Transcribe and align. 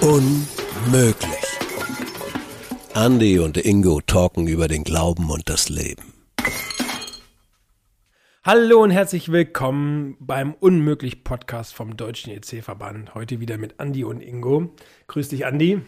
Unmöglich. 0.00 1.28
Andy 2.94 3.38
und 3.38 3.56
Ingo 3.56 4.00
talken 4.00 4.46
über 4.46 4.68
den 4.68 4.84
Glauben 4.84 5.30
und 5.30 5.48
das 5.48 5.68
Leben. 5.68 6.14
Hallo 8.44 8.82
und 8.82 8.90
herzlich 8.90 9.32
willkommen 9.32 10.16
beim 10.20 10.54
Unmöglich 10.54 11.24
Podcast 11.24 11.74
vom 11.74 11.96
Deutschen 11.96 12.32
EC-Verband. 12.32 13.14
Heute 13.14 13.40
wieder 13.40 13.58
mit 13.58 13.74
Andy 13.78 14.04
und 14.04 14.20
Ingo. 14.20 14.74
Grüß 15.06 15.28
dich, 15.28 15.42
Andy. 15.46 15.80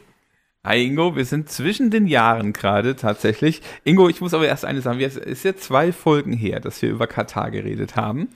Hi 0.64 0.84
Ingo, 0.84 1.14
wir 1.14 1.24
sind 1.24 1.48
zwischen 1.48 1.90
den 1.90 2.06
Jahren 2.06 2.52
gerade 2.52 2.96
tatsächlich. 2.96 3.62
Ingo, 3.84 4.08
ich 4.08 4.20
muss 4.20 4.34
aber 4.34 4.46
erst 4.46 4.64
eine 4.64 4.80
sagen, 4.80 5.00
es 5.00 5.16
ist 5.16 5.44
jetzt 5.44 5.64
zwei 5.64 5.92
Folgen 5.92 6.32
her, 6.32 6.58
dass 6.60 6.82
wir 6.82 6.90
über 6.90 7.06
Katar 7.06 7.50
geredet 7.50 7.94
haben. 7.96 8.28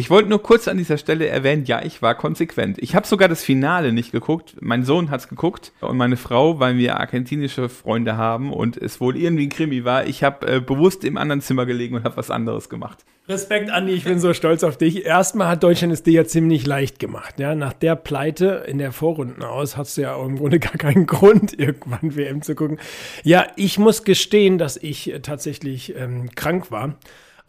Ich 0.00 0.08
wollte 0.08 0.30
nur 0.30 0.42
kurz 0.42 0.66
an 0.66 0.78
dieser 0.78 0.96
Stelle 0.96 1.28
erwähnen, 1.28 1.66
ja, 1.66 1.82
ich 1.84 2.00
war 2.00 2.14
konsequent. 2.14 2.78
Ich 2.78 2.94
habe 2.94 3.06
sogar 3.06 3.28
das 3.28 3.44
Finale 3.44 3.92
nicht 3.92 4.12
geguckt. 4.12 4.56
Mein 4.58 4.82
Sohn 4.82 5.10
hat's 5.10 5.28
geguckt 5.28 5.72
und 5.82 5.98
meine 5.98 6.16
Frau, 6.16 6.58
weil 6.58 6.78
wir 6.78 6.98
argentinische 6.98 7.68
Freunde 7.68 8.16
haben 8.16 8.50
und 8.50 8.78
es 8.78 8.98
wohl 9.02 9.14
irgendwie 9.14 9.48
ein 9.48 9.50
Krimi 9.50 9.84
war. 9.84 10.06
Ich 10.06 10.24
habe 10.24 10.46
äh, 10.46 10.60
bewusst 10.60 11.04
im 11.04 11.18
anderen 11.18 11.42
Zimmer 11.42 11.66
gelegen 11.66 11.96
und 11.96 12.04
habe 12.04 12.16
was 12.16 12.30
anderes 12.30 12.70
gemacht. 12.70 13.04
Respekt, 13.28 13.68
Andi, 13.68 13.92
ich 13.92 14.04
bin 14.04 14.18
so 14.20 14.32
stolz 14.32 14.64
auf 14.64 14.78
dich. 14.78 15.04
Erstmal 15.04 15.48
hat 15.48 15.62
Deutschland 15.62 15.92
es 15.92 16.02
dir 16.02 16.14
ja 16.14 16.24
ziemlich 16.24 16.66
leicht 16.66 16.98
gemacht. 16.98 17.38
Ja? 17.38 17.54
Nach 17.54 17.74
der 17.74 17.94
Pleite 17.94 18.64
in 18.66 18.78
der 18.78 18.92
Vorrunden 18.92 19.42
aus 19.42 19.76
hast 19.76 19.98
du 19.98 20.00
ja 20.00 20.18
im 20.24 20.38
Grunde 20.38 20.60
gar 20.60 20.78
keinen 20.78 21.04
Grund, 21.06 21.58
irgendwann 21.58 22.16
WM 22.16 22.40
zu 22.40 22.54
gucken. 22.54 22.78
Ja, 23.22 23.48
ich 23.56 23.78
muss 23.78 24.04
gestehen, 24.04 24.56
dass 24.56 24.78
ich 24.78 25.12
äh, 25.12 25.20
tatsächlich 25.20 25.94
ähm, 25.94 26.30
krank 26.34 26.70
war. 26.70 26.96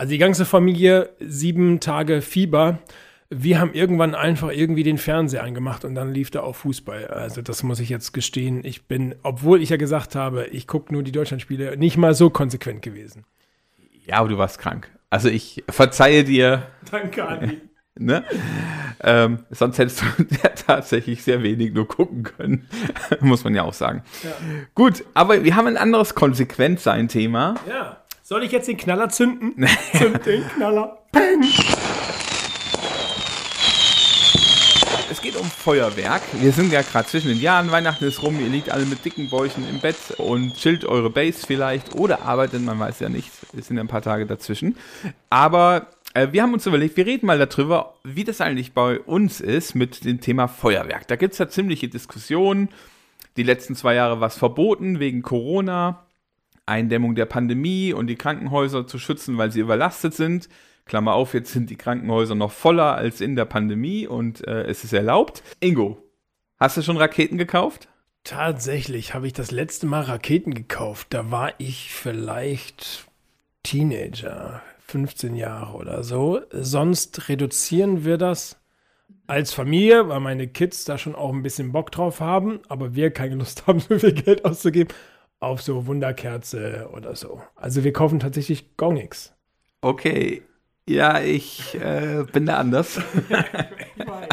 Also 0.01 0.09
die 0.09 0.17
ganze 0.17 0.45
Familie, 0.45 1.11
sieben 1.19 1.79
Tage 1.79 2.23
Fieber. 2.23 2.79
Wir 3.29 3.59
haben 3.59 3.75
irgendwann 3.75 4.15
einfach 4.15 4.49
irgendwie 4.49 4.81
den 4.81 4.97
Fernseher 4.97 5.43
angemacht 5.43 5.85
und 5.85 5.93
dann 5.93 6.11
lief 6.11 6.31
da 6.31 6.41
auch 6.41 6.55
Fußball. 6.55 7.05
Also 7.05 7.43
das 7.43 7.61
muss 7.61 7.79
ich 7.79 7.89
jetzt 7.89 8.11
gestehen. 8.11 8.65
Ich 8.65 8.87
bin, 8.87 9.13
obwohl 9.21 9.61
ich 9.61 9.69
ja 9.69 9.77
gesagt 9.77 10.15
habe, 10.15 10.47
ich 10.47 10.65
gucke 10.65 10.91
nur 10.91 11.03
die 11.03 11.11
Deutschlandspiele, 11.11 11.77
nicht 11.77 11.97
mal 11.97 12.15
so 12.15 12.31
konsequent 12.31 12.81
gewesen. 12.81 13.25
Ja, 14.07 14.15
aber 14.15 14.29
du 14.29 14.39
warst 14.39 14.57
krank. 14.57 14.89
Also 15.11 15.29
ich 15.29 15.63
verzeihe 15.69 16.23
dir. 16.23 16.63
Danke, 16.89 17.23
Andi. 17.27 17.61
Ne? 17.99 18.23
Ähm, 19.03 19.39
sonst 19.51 19.77
hättest 19.77 20.01
du 20.01 20.05
ja 20.43 20.49
tatsächlich 20.49 21.23
sehr 21.23 21.43
wenig 21.43 21.73
nur 21.73 21.87
gucken 21.87 22.23
können, 22.23 22.67
muss 23.19 23.43
man 23.43 23.53
ja 23.53 23.63
auch 23.63 23.73
sagen. 23.73 24.01
Ja. 24.23 24.31
Gut, 24.73 25.03
aber 25.13 25.43
wir 25.43 25.57
haben 25.57 25.67
ein 25.67 25.75
anderes 25.75 26.15
Konsequenzsein-Thema. 26.15 27.55
Ja. 27.67 28.00
Soll 28.31 28.43
ich 28.43 28.53
jetzt 28.53 28.69
den 28.69 28.77
Knaller 28.77 29.09
zünden? 29.09 29.67
Zünd 29.93 30.25
den 30.25 30.47
Knaller. 30.47 30.99
Peng. 31.11 31.43
Es 35.11 35.21
geht 35.21 35.35
um 35.35 35.45
Feuerwerk. 35.45 36.21
Wir 36.39 36.53
sind 36.53 36.71
ja 36.71 36.81
gerade 36.81 37.09
zwischen 37.09 37.27
den 37.27 37.41
Jahren, 37.41 37.73
Weihnachten 37.73 38.05
ist 38.05 38.23
rum, 38.23 38.39
ihr 38.39 38.47
liegt 38.47 38.69
alle 38.69 38.85
mit 38.85 39.03
dicken 39.03 39.29
Bäuchen 39.29 39.67
im 39.67 39.81
Bett 39.81 39.97
und 40.17 40.55
chillt 40.55 40.85
eure 40.85 41.09
Base 41.09 41.45
vielleicht 41.45 41.93
oder 41.93 42.21
arbeitet, 42.21 42.61
man 42.61 42.79
weiß 42.79 43.01
ja 43.01 43.09
nicht, 43.09 43.29
es 43.51 43.67
sind 43.67 43.75
ja 43.75 43.83
ein 43.83 43.89
paar 43.89 44.01
Tage 44.01 44.25
dazwischen. 44.25 44.77
Aber 45.29 45.87
äh, 46.13 46.29
wir 46.31 46.41
haben 46.41 46.53
uns 46.53 46.65
überlegt, 46.65 46.95
wir 46.95 47.05
reden 47.05 47.25
mal 47.25 47.37
darüber, 47.37 47.95
wie 48.05 48.23
das 48.23 48.39
eigentlich 48.39 48.71
bei 48.71 48.97
uns 48.97 49.41
ist 49.41 49.75
mit 49.75 50.05
dem 50.05 50.21
Thema 50.21 50.47
Feuerwerk. 50.47 51.05
Da 51.09 51.17
gibt 51.17 51.33
es 51.33 51.39
ja 51.39 51.49
ziemliche 51.49 51.89
Diskussionen. 51.89 52.69
Die 53.35 53.43
letzten 53.43 53.75
zwei 53.75 53.95
Jahre 53.95 54.21
war 54.21 54.27
es 54.29 54.37
verboten 54.37 55.01
wegen 55.01 55.21
Corona. 55.21 56.05
Eindämmung 56.65 57.15
der 57.15 57.25
Pandemie 57.25 57.93
und 57.93 58.07
die 58.07 58.15
Krankenhäuser 58.15 58.87
zu 58.87 58.99
schützen, 58.99 59.37
weil 59.37 59.51
sie 59.51 59.59
überlastet 59.59 60.13
sind. 60.13 60.49
Klammer 60.85 61.13
auf, 61.13 61.33
jetzt 61.33 61.53
sind 61.53 61.69
die 61.69 61.77
Krankenhäuser 61.77 62.35
noch 62.35 62.51
voller 62.51 62.95
als 62.95 63.21
in 63.21 63.35
der 63.35 63.45
Pandemie 63.45 64.07
und 64.07 64.45
äh, 64.47 64.63
es 64.63 64.83
ist 64.83 64.93
erlaubt. 64.93 65.43
Ingo, 65.59 65.97
hast 66.57 66.77
du 66.77 66.81
schon 66.81 66.97
Raketen 66.97 67.37
gekauft? 67.37 67.87
Tatsächlich 68.23 69.13
habe 69.13 69.27
ich 69.27 69.33
das 69.33 69.51
letzte 69.51 69.87
Mal 69.87 70.01
Raketen 70.01 70.53
gekauft. 70.53 71.07
Da 71.11 71.31
war 71.31 71.53
ich 71.57 71.91
vielleicht 71.91 73.05
Teenager, 73.63 74.61
15 74.87 75.35
Jahre 75.35 75.77
oder 75.77 76.03
so. 76.03 76.41
Sonst 76.51 77.29
reduzieren 77.29 78.05
wir 78.05 78.17
das 78.17 78.57
als 79.27 79.53
Familie, 79.53 80.09
weil 80.09 80.19
meine 80.19 80.47
Kids 80.47 80.83
da 80.83 80.97
schon 80.97 81.15
auch 81.15 81.31
ein 81.31 81.43
bisschen 81.43 81.71
Bock 81.71 81.91
drauf 81.91 82.19
haben, 82.19 82.59
aber 82.67 82.95
wir 82.95 83.11
keine 83.11 83.35
Lust 83.35 83.65
haben, 83.67 83.79
so 83.79 83.97
viel 83.97 84.13
Geld 84.13 84.45
auszugeben 84.45 84.93
auf 85.41 85.61
so 85.61 85.87
Wunderkerze 85.87 86.89
oder 86.93 87.15
so. 87.15 87.41
Also 87.55 87.83
wir 87.83 87.91
kaufen 87.91 88.19
tatsächlich 88.19 88.77
gar 88.77 88.93
nichts. 88.93 89.33
Okay. 89.81 90.43
Ja, 90.87 91.19
ich 91.19 91.75
äh, 91.75 92.23
bin 92.31 92.45
da 92.45 92.57
anders. 92.57 92.97
ich 93.97 94.07
weiß. 94.07 94.27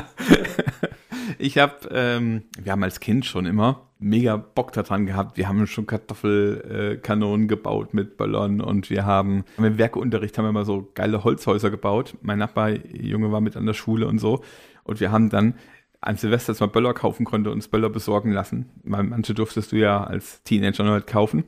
ich 1.38 1.58
habe, 1.58 1.88
ähm, 1.90 2.44
wir 2.60 2.72
haben 2.72 2.82
als 2.82 3.00
Kind 3.00 3.24
schon 3.24 3.46
immer 3.46 3.88
mega 3.98 4.36
Bock 4.36 4.72
daran 4.72 5.06
gehabt. 5.06 5.36
Wir 5.36 5.48
haben 5.48 5.66
schon 5.66 5.86
Kartoffelkanonen 5.86 7.46
äh, 7.46 7.48
gebaut 7.48 7.94
mit 7.94 8.16
Ballon 8.16 8.60
und 8.60 8.90
wir 8.90 9.06
haben 9.06 9.44
im 9.56 9.78
Werkeunterricht 9.78 10.36
haben 10.36 10.44
wir 10.44 10.50
immer 10.50 10.64
so 10.64 10.90
geile 10.94 11.24
Holzhäuser 11.24 11.70
gebaut. 11.70 12.16
Mein 12.20 12.38
Nachbar 12.38 12.70
Junge 12.70 13.32
war 13.32 13.40
mit 13.40 13.56
an 13.56 13.66
der 13.66 13.74
Schule 13.74 14.06
und 14.06 14.18
so 14.18 14.42
und 14.84 15.00
wir 15.00 15.10
haben 15.10 15.30
dann 15.30 15.54
an 16.00 16.16
Silvester 16.16 16.54
man 16.60 16.70
Böller 16.70 16.94
kaufen 16.94 17.24
konnte, 17.24 17.50
uns 17.50 17.68
Böller 17.68 17.90
besorgen 17.90 18.32
lassen. 18.32 18.66
Weil 18.84 19.02
manche 19.02 19.34
durftest 19.34 19.72
du 19.72 19.76
ja 19.76 20.04
als 20.04 20.42
Teenager 20.42 20.84
noch 20.84 20.92
halt 20.92 21.06
kaufen. 21.06 21.44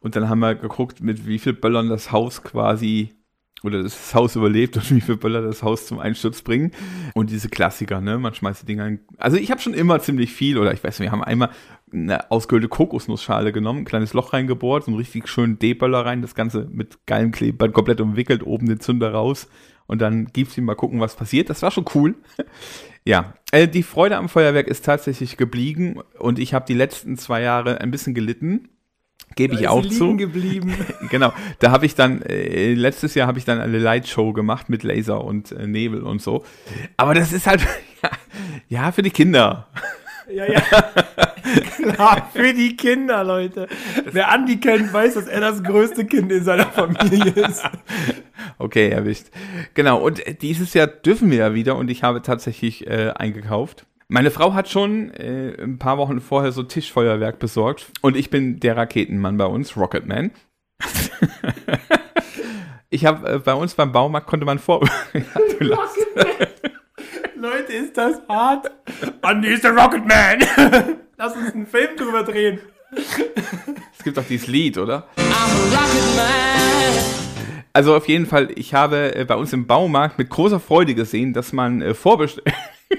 Und 0.00 0.16
dann 0.16 0.28
haben 0.28 0.40
wir 0.40 0.54
geguckt, 0.54 1.00
mit 1.00 1.26
wie 1.26 1.38
viel 1.38 1.52
Böllern 1.52 1.88
das 1.88 2.10
Haus 2.10 2.42
quasi 2.42 3.14
oder 3.62 3.82
das 3.82 4.14
Haus 4.14 4.34
überlebt 4.34 4.76
und 4.76 4.90
wie 4.94 5.00
viel 5.00 5.16
Böller 5.16 5.42
das 5.42 5.62
Haus 5.62 5.86
zum 5.86 5.98
Einsturz 5.98 6.42
bringen. 6.42 6.72
Und 7.14 7.30
diese 7.30 7.48
Klassiker, 7.48 8.00
ne? 8.00 8.18
Man 8.18 8.34
schmeißt 8.34 8.62
die 8.62 8.66
Dinger 8.66 8.86
in. 8.86 9.00
Also 9.18 9.36
ich 9.36 9.50
habe 9.50 9.60
schon 9.60 9.74
immer 9.74 10.00
ziemlich 10.00 10.32
viel, 10.32 10.58
oder 10.58 10.72
ich 10.72 10.82
weiß 10.82 10.98
nicht, 10.98 11.08
wir 11.08 11.12
haben 11.12 11.24
einmal 11.24 11.50
eine 11.92 12.30
ausgehöhlte 12.30 12.68
Kokosnussschale 12.68 13.52
genommen, 13.52 13.80
ein 13.80 13.84
kleines 13.84 14.14
Loch 14.14 14.32
reingebohrt, 14.32 14.84
so 14.84 14.90
einen 14.90 14.98
richtig 14.98 15.28
schönen 15.28 15.58
D-Böller 15.58 16.06
rein, 16.06 16.22
das 16.22 16.34
Ganze 16.34 16.66
mit 16.70 17.06
geilem 17.06 17.32
Klebeband 17.32 17.74
komplett 17.74 18.00
umwickelt, 18.00 18.44
oben 18.44 18.66
den 18.66 18.80
Zünder 18.80 19.12
raus. 19.12 19.48
Und 19.92 20.00
dann 20.00 20.28
gibt's 20.32 20.56
ihm 20.56 20.64
mal 20.64 20.74
gucken, 20.74 21.00
was 21.00 21.16
passiert. 21.16 21.50
Das 21.50 21.60
war 21.60 21.70
schon 21.70 21.84
cool. 21.94 22.14
Ja, 23.04 23.34
äh, 23.50 23.66
die 23.66 23.82
Freude 23.82 24.16
am 24.16 24.28
Feuerwerk 24.28 24.68
ist 24.68 24.84
tatsächlich 24.84 25.36
geblieben 25.36 25.98
und 26.20 26.38
ich 26.38 26.54
habe 26.54 26.66
die 26.68 26.74
letzten 26.74 27.18
zwei 27.18 27.42
Jahre 27.42 27.80
ein 27.80 27.90
bisschen 27.90 28.14
gelitten. 28.14 28.68
Gebe 29.34 29.56
ich 29.56 29.66
auch 29.66 29.84
zu. 29.84 30.16
geblieben. 30.16 30.72
genau. 31.10 31.32
Da 31.58 31.72
habe 31.72 31.84
ich 31.84 31.96
dann, 31.96 32.22
äh, 32.22 32.74
letztes 32.74 33.16
Jahr 33.16 33.26
habe 33.26 33.40
ich 33.40 33.44
dann 33.44 33.60
eine 33.60 33.78
Lightshow 33.80 34.32
gemacht 34.32 34.68
mit 34.68 34.84
Laser 34.84 35.24
und 35.24 35.50
äh, 35.50 35.66
Nebel 35.66 36.04
und 36.04 36.22
so. 36.22 36.44
Aber 36.96 37.14
das 37.14 37.32
ist 37.32 37.48
halt, 37.48 37.66
ja, 38.04 38.10
ja, 38.68 38.92
für 38.92 39.02
die 39.02 39.10
Kinder. 39.10 39.66
Ja, 40.28 40.50
ja. 40.50 40.60
Klar, 41.76 42.30
für 42.34 42.54
die 42.54 42.76
Kinder, 42.76 43.24
Leute. 43.24 43.68
Wer 44.10 44.30
Andi 44.30 44.58
kennt, 44.60 44.92
weiß, 44.92 45.14
dass 45.14 45.26
er 45.26 45.40
das 45.40 45.62
größte 45.62 46.04
Kind 46.04 46.30
in 46.30 46.44
seiner 46.44 46.66
Familie 46.66 47.32
ist. 47.32 47.62
Okay, 48.58 48.90
erwischt. 48.90 49.26
Genau, 49.74 50.00
und 50.00 50.22
dieses 50.42 50.74
Jahr 50.74 50.86
dürfen 50.86 51.30
wir 51.30 51.38
ja 51.38 51.54
wieder 51.54 51.76
und 51.76 51.90
ich 51.90 52.02
habe 52.02 52.22
tatsächlich 52.22 52.86
äh, 52.86 53.10
eingekauft. 53.10 53.86
Meine 54.08 54.30
Frau 54.30 54.52
hat 54.54 54.68
schon 54.68 55.10
äh, 55.14 55.56
ein 55.60 55.78
paar 55.78 55.96
Wochen 55.98 56.20
vorher 56.20 56.52
so 56.52 56.62
Tischfeuerwerk 56.62 57.38
besorgt 57.38 57.86
und 58.02 58.16
ich 58.16 58.30
bin 58.30 58.60
der 58.60 58.76
Raketenmann 58.76 59.38
bei 59.38 59.46
uns, 59.46 59.76
Rocketman. 59.76 60.30
ich 62.90 63.06
habe 63.06 63.28
äh, 63.28 63.38
bei 63.38 63.54
uns 63.54 63.74
beim 63.74 63.92
Baumarkt 63.92 64.26
konnte 64.26 64.44
man 64.44 64.58
vor. 64.58 64.86
Leute, 67.34 67.72
ist 67.72 67.96
das 67.96 68.20
hart? 68.28 68.70
Andy 69.22 69.48
ist 69.48 69.64
der 69.64 69.76
Rocketman. 69.76 70.38
Lass 71.16 71.34
uns 71.36 71.54
einen 71.54 71.66
Film 71.66 71.96
drüber 71.96 72.22
drehen. 72.22 72.60
Es 72.94 74.04
gibt 74.04 74.18
auch 74.18 74.24
dieses 74.28 74.46
Lied, 74.48 74.78
oder? 74.78 75.06
I'm 75.16 75.22
a 75.22 75.80
Rocketman. 75.80 77.22
Also 77.72 77.96
auf 77.96 78.06
jeden 78.06 78.26
Fall, 78.26 78.50
ich 78.54 78.74
habe 78.74 79.14
äh, 79.14 79.24
bei 79.24 79.34
uns 79.34 79.52
im 79.54 79.66
Baumarkt 79.66 80.18
mit 80.18 80.28
großer 80.28 80.60
Freude 80.60 80.94
gesehen, 80.94 81.32
dass 81.32 81.54
man 81.54 81.80
äh, 81.80 81.94
vorbestellt. 81.94 82.46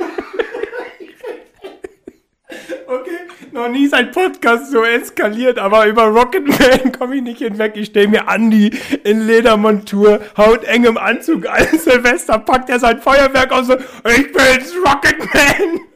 okay, 2.87 3.19
noch 3.51 3.69
nie 3.69 3.85
ist 3.85 3.93
ein 3.93 4.09
Podcast 4.09 4.71
so 4.71 4.83
eskaliert, 4.83 5.59
aber 5.59 5.85
über 5.85 6.05
Rocketman 6.05 6.91
komme 6.97 7.17
ich 7.17 7.21
nicht 7.21 7.37
hinweg. 7.37 7.73
Ich 7.75 7.87
stehe 7.87 8.07
mir 8.07 8.27
Andi 8.27 8.71
in 9.03 9.27
Ledermontur, 9.27 10.21
hautengem 10.37 10.97
Anzug 10.97 11.47
an 11.47 11.67
Silvester, 11.77 12.39
packt 12.39 12.71
er 12.71 12.79
sein 12.79 12.99
Feuerwerk 12.99 13.51
aus 13.51 13.69
und 13.69 13.79
ich 14.07 14.31
bin's, 14.31 14.73
Rocketman! 14.83 15.92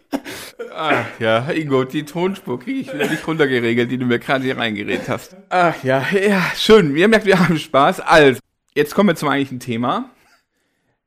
Ach 0.75 1.05
ja, 1.19 1.49
Ingo, 1.51 1.83
die 1.83 2.03
Tonspur 2.03 2.59
kriege 2.59 2.79
ich 2.79 2.93
wieder 2.93 3.09
nicht 3.09 3.27
runtergeregelt, 3.27 3.91
die 3.91 3.97
du 3.97 4.05
mir 4.05 4.19
gerade 4.19 4.43
hier 4.43 4.57
reingeredet 4.57 5.09
hast. 5.09 5.35
Ach 5.49 5.83
ja, 5.83 6.05
ja, 6.11 6.41
schön. 6.55 6.95
Ihr 6.95 7.07
merkt, 7.07 7.25
wir 7.25 7.39
haben 7.39 7.57
Spaß. 7.57 7.99
Also, 8.01 8.39
Jetzt 8.77 8.93
kommen 8.93 9.09
wir 9.09 9.15
zum 9.15 9.29
eigentlichen 9.29 9.59
Thema. 9.59 10.11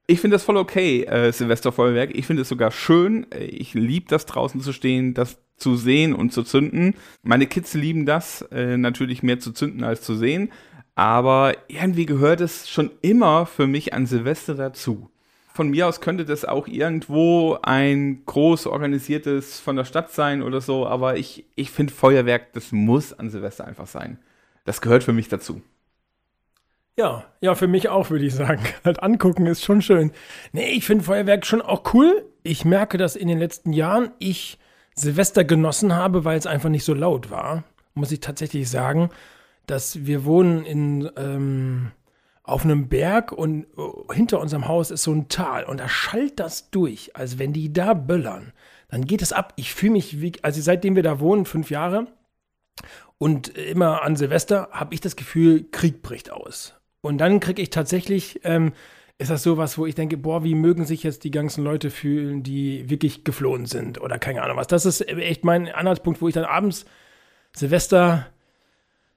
Ich 0.09 0.21
finde 0.21 0.35
das 0.35 0.43
voll 0.43 0.57
okay, 0.57 1.05
äh, 1.05 1.31
Silvesterfeuerwerk. 1.31 2.11
Ich 2.15 2.27
finde 2.27 2.43
es 2.43 2.49
sogar 2.49 2.73
schön. 2.73 3.29
Ich 3.39 3.75
liebe 3.75 4.07
das 4.09 4.27
draußen 4.27 4.61
zu 4.61 4.73
stehen, 4.73 5.15
das 5.15 5.39
zu 5.57 5.77
sehen 5.77 6.13
und 6.13 6.33
zu 6.33 6.43
zünden. 6.43 6.97
Meine 7.23 7.47
Kids 7.47 7.75
lieben 7.75 8.07
das, 8.07 8.43
äh, 8.51 8.77
natürlich 8.77 9.23
mehr 9.23 9.39
zu 9.39 9.53
zünden 9.53 9.85
als 9.85 10.03
zu 10.03 10.17
sehen. 10.17 10.51
Aber 10.97 11.55
irgendwie 11.69 12.07
gehört 12.07 12.41
es 12.41 12.69
schon 12.69 12.91
immer 13.03 13.47
für 13.47 13.69
mich 13.69 13.95
an 13.95 14.07
Silvester 14.07 14.57
dazu. 14.57 15.09
Von 15.61 15.69
mir 15.69 15.87
aus 15.87 16.01
könnte 16.01 16.25
das 16.25 16.47
auch 16.47 16.67
irgendwo 16.67 17.59
ein 17.61 18.25
groß 18.25 18.67
organisiertes 18.67 19.61
von 19.61 19.77
der 19.77 19.85
Stadt 19.85 20.11
sein 20.11 20.43
oder 20.43 20.63
so, 20.63 20.87
aber 20.87 21.19
ich, 21.19 21.45
ich 21.55 21.71
finde 21.71 21.93
Feuerwerk, 21.93 22.55
das 22.55 22.73
muss 22.73 23.13
an 23.13 23.29
Silvester 23.29 23.67
einfach 23.67 23.87
sein. 23.87 24.17
Das 24.65 24.81
gehört 24.81 25.05
für 25.05 25.13
mich 25.13 25.29
dazu. 25.29 25.61
Ja, 26.97 27.27
ja, 27.43 27.55
für 27.55 27.67
mich 27.67 27.91
auch, 27.91 28.09
würde 28.09 28.25
ich 28.25 28.35
sagen. 28.35 28.63
Halt 28.87 29.03
angucken 29.03 29.45
ist 29.45 29.63
schon 29.63 29.83
schön. 29.83 30.13
Nee, 30.53 30.71
ich 30.71 30.87
finde 30.87 31.05
Feuerwerk 31.05 31.45
schon 31.45 31.61
auch 31.61 31.93
cool. 31.93 32.25
Ich 32.43 32.65
merke, 32.65 32.97
dass 32.97 33.15
in 33.15 33.29
den 33.29 33.39
letzten 33.39 33.75
Jahren 33.75 34.13
ich 34.19 34.59
Silvester 34.95 35.45
genossen 35.45 35.95
habe, 35.95 36.25
weil 36.25 36.39
es 36.39 36.47
einfach 36.47 36.71
nicht 36.71 36.87
so 36.87 36.95
laut 36.95 37.31
war. 37.31 37.65
Muss 37.93 38.13
ich 38.13 38.21
tatsächlich 38.21 38.71
sagen, 38.71 39.11
dass 39.67 40.07
wir 40.07 40.25
wohnen 40.25 40.65
in, 40.65 41.11
ähm, 41.19 41.91
auf 42.51 42.65
einem 42.65 42.89
Berg 42.89 43.33
und 43.33 43.65
äh, 43.77 44.15
hinter 44.15 44.41
unserem 44.41 44.69
Haus 44.69 44.91
ist 44.91 45.03
so 45.03 45.13
ein 45.13 45.29
Tal 45.29 45.65
und 45.65 45.79
da 45.79 45.89
schallt 45.89 46.41
das 46.41 46.71
durch. 46.71 47.17
Also 47.17 47.39
wenn 47.39 47.53
die 47.53 47.73
da 47.73 47.95
böllern, 47.95 48.53
dann 48.89 49.05
geht 49.07 49.23
es 49.23 49.33
ab. 49.33 49.53
Ich 49.57 49.75
fühle 49.75 49.93
mich 49.93 50.21
wie, 50.21 50.33
also 50.43 50.61
seitdem 50.61 50.97
wir 50.97 51.03
da 51.03 51.21
wohnen, 51.21 51.47
fünf 51.47 51.71
Jahre 51.71 52.09
und 53.19 53.49
immer 53.49 54.03
an 54.03 54.17
Silvester, 54.17 54.69
habe 54.73 54.95
ich 54.95 55.01
das 55.01 55.17
Gefühl, 55.17 55.67
Krieg 55.71 56.03
bricht 56.03 56.31
aus. 56.31 56.75
Und 57.03 57.19
dann 57.19 57.41
kriege 57.41 57.63
ich 57.63 57.71
tatsächlich, 57.71 58.41
ähm, 58.45 58.73
ist 59.19 59.31
das 59.31 59.43
sowas, 59.43 59.77
wo 59.77 59.85
ich 59.85 59.95
denke, 59.95 60.17
boah, 60.17 60.45
wie 60.45 60.55
mögen 60.55 60.87
sich 60.87 61.03
jetzt 61.03 61.25
die 61.25 61.31
ganzen 61.31 61.63
Leute 61.63 61.91
fühlen, 61.91 62.43
die 62.43 62.89
wirklich 62.89 63.23
geflohen 63.23 63.67
sind 63.67 64.01
oder 64.01 64.19
keine 64.19 64.43
Ahnung 64.43 64.57
was. 64.57 64.67
Das 64.67 64.87
ist 64.87 65.07
echt 65.07 65.45
mein 65.45 65.69
Anhaltspunkt, 65.69 66.23
wo 66.23 66.29
ich 66.29 66.35
dann 66.35 66.45
abends 66.45 66.87
Silvester 67.55 68.27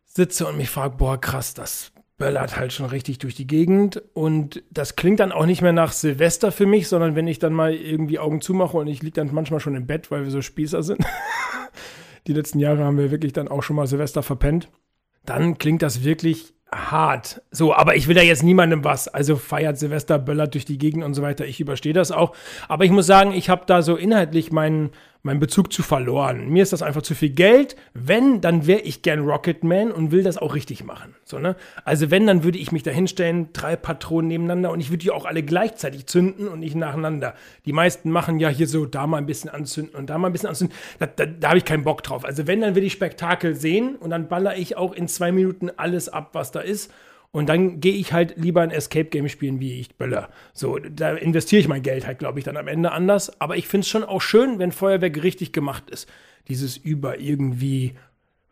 sitze 0.04 0.46
und 0.46 0.58
mich 0.58 0.70
frage, 0.70 0.98
boah, 0.98 1.20
krass, 1.20 1.54
das 1.54 1.93
böllert 2.24 2.56
halt 2.56 2.72
schon 2.72 2.86
richtig 2.86 3.20
durch 3.20 3.36
die 3.36 3.48
Gegend. 3.48 4.02
Und 4.14 4.64
das 4.72 4.96
klingt 4.96 5.20
dann 5.20 5.34
auch 5.34 5.46
nicht 5.46 5.62
mehr 5.62 5.74
nach 5.74 5.92
Silvester 5.92 6.54
für 6.54 6.66
mich, 6.66 6.88
sondern 6.88 7.18
wenn 7.18 7.28
ich 7.28 7.38
dann 7.38 7.52
mal 7.52 7.74
irgendwie 7.74 8.18
Augen 8.18 8.40
zumache 8.40 8.78
und 8.78 8.88
ich 8.88 9.04
liege 9.04 9.16
dann 9.16 9.34
manchmal 9.34 9.60
schon 9.60 9.76
im 9.76 9.88
Bett, 9.88 10.10
weil 10.10 10.24
wir 10.24 10.32
so 10.32 10.42
Spießer 10.42 10.84
sind. 10.84 11.06
die 12.28 12.34
letzten 12.34 12.60
Jahre 12.60 12.86
haben 12.86 12.98
wir 12.98 13.12
wirklich 13.12 13.34
dann 13.34 13.50
auch 13.50 13.62
schon 13.62 13.76
mal 13.76 13.88
Silvester 13.88 14.24
verpennt. 14.24 14.70
Dann 15.26 15.58
klingt 15.58 15.82
das 15.82 16.06
wirklich 16.06 16.54
hart. 16.72 17.42
So, 17.52 17.76
aber 17.76 17.98
ich 17.98 18.08
will 18.08 18.16
da 18.16 18.22
jetzt 18.22 18.42
niemandem 18.42 18.86
was. 18.86 19.10
Also 19.10 19.36
feiert 19.36 19.78
Silvester, 19.78 20.18
böllert 20.18 20.54
durch 20.54 20.64
die 20.64 20.78
Gegend 20.78 21.04
und 21.04 21.16
so 21.16 21.24
weiter. 21.24 21.46
Ich 21.46 21.60
überstehe 21.60 21.94
das 21.94 22.14
auch. 22.14 22.34
Aber 22.70 22.86
ich 22.86 22.92
muss 22.92 23.06
sagen, 23.06 23.34
ich 23.34 23.50
habe 23.50 23.64
da 23.66 23.82
so 23.82 23.98
inhaltlich 23.98 24.54
meinen 24.54 24.92
meinen 25.24 25.40
Bezug 25.40 25.72
zu 25.72 25.84
verloren. 25.84 26.50
Mir 26.50 26.64
ist 26.64 26.74
das 26.74 26.82
einfach 26.82 27.02
zu 27.02 27.16
viel 27.16 27.30
Geld. 27.30 27.78
Wenn, 27.94 28.42
dann 28.42 28.68
wäre 28.68 28.82
ich 28.82 29.02
gern 29.02 29.22
Rocketman 29.22 29.92
und 29.92 30.12
will 30.12 30.22
das 30.22 30.38
auch 30.38 30.54
richtig 30.54 30.84
machen. 30.84 31.16
So, 31.24 31.40
ne? 31.40 31.56
Also 31.86 32.12
wenn, 32.12 32.28
dann 32.28 32.44
würde 32.44 32.58
ich 32.58 32.74
mich 32.74 32.84
da 32.84 32.92
hinstellen, 32.92 33.48
drei 33.54 33.78
Patronen 33.78 34.28
nebeneinander 34.28 34.72
und 34.72 34.82
ich 34.82 34.90
würde 34.90 34.98
die 34.98 35.12
auch 35.12 35.24
alle 35.24 35.42
gleichzeitig 35.42 36.08
zünden 36.08 36.50
und 36.50 36.60
nicht 36.60 36.76
nacheinander. 36.76 37.36
Die 37.66 37.72
meisten 37.72 38.12
machen 38.12 38.40
ja 38.40 38.50
hier 38.50 38.68
so, 38.68 38.86
da 38.86 39.08
mal 39.08 39.18
ein 39.18 39.26
bisschen 39.26 39.50
anzünden 39.50 39.96
und 39.96 40.10
da 40.10 40.18
mal 40.18 40.28
ein 40.28 40.34
bisschen 40.34 40.50
anzünden. 40.50 40.76
Da, 41.00 41.06
da, 41.06 41.26
da 41.26 41.48
habe 41.48 41.58
ich 41.58 41.66
keinen 41.66 41.86
Bock 41.86 42.04
drauf. 42.04 42.26
Also 42.26 42.46
wenn, 42.46 42.60
dann 42.60 42.76
will 42.76 42.84
ich 42.84 42.92
Spektakel 42.92 43.56
sehen 43.56 43.96
und 43.96 44.10
dann 44.10 44.28
baller 44.28 44.58
ich 44.58 44.76
auch 44.76 44.92
in 44.92 45.08
zwei 45.08 45.32
Minuten 45.32 45.72
alles 45.78 46.10
ab, 46.10 46.32
was 46.34 46.52
da 46.52 46.60
ist. 46.60 46.92
Und 47.34 47.50
dann 47.50 47.80
gehe 47.80 47.96
ich 47.96 48.14
halt 48.14 48.36
lieber 48.38 48.62
ein 48.62 48.70
Escape 48.70 49.10
Game 49.10 49.28
spielen, 49.28 49.60
wie 49.60 49.80
ich 49.80 49.96
Böller. 49.98 50.30
So, 50.54 50.78
da 50.78 51.14
investiere 51.14 51.60
ich 51.60 51.68
mein 51.68 51.82
Geld 51.82 52.06
halt, 52.06 52.20
glaube 52.20 52.38
ich, 52.38 52.46
dann 52.46 52.58
am 52.58 52.68
Ende 52.68 52.92
anders. 52.92 53.42
Aber 53.42 53.58
ich 53.58 53.68
finde 53.68 53.86
es 53.86 53.90
schon 53.90 54.04
auch 54.04 54.22
schön, 54.22 54.60
wenn 54.60 54.72
Feuerwerk 54.72 55.24
richtig 55.24 55.52
gemacht 55.52 55.90
ist. 55.90 56.08
Dieses 56.48 56.78
über 56.78 57.20
irgendwie, 57.20 57.96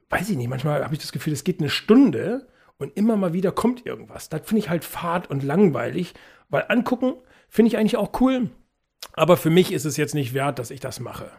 weiß 0.10 0.32
ich 0.32 0.36
nicht, 0.36 0.50
manchmal 0.50 0.84
habe 0.84 0.96
ich 0.96 1.00
das 1.00 1.12
Gefühl, 1.12 1.32
es 1.32 1.44
geht 1.44 1.60
eine 1.60 1.70
Stunde 1.70 2.48
und 2.80 2.98
immer 2.98 3.18
mal 3.18 3.34
wieder 3.34 3.52
kommt 3.52 3.86
irgendwas. 3.86 4.30
Das 4.30 4.42
finde 4.46 4.64
ich 4.64 4.70
halt 4.70 4.84
fad 4.84 5.30
und 5.30 5.44
langweilig, 5.44 6.16
weil 6.50 6.66
angucken 6.68 7.14
finde 7.50 7.68
ich 7.68 7.78
eigentlich 7.78 7.98
auch 7.98 8.20
cool. 8.20 8.50
Aber 9.14 9.38
für 9.38 9.52
mich 9.52 9.72
ist 9.72 9.86
es 9.86 9.96
jetzt 9.96 10.16
nicht 10.16 10.34
wert, 10.34 10.58
dass 10.58 10.72
ich 10.72 10.80
das 10.80 11.00
mache. 11.00 11.30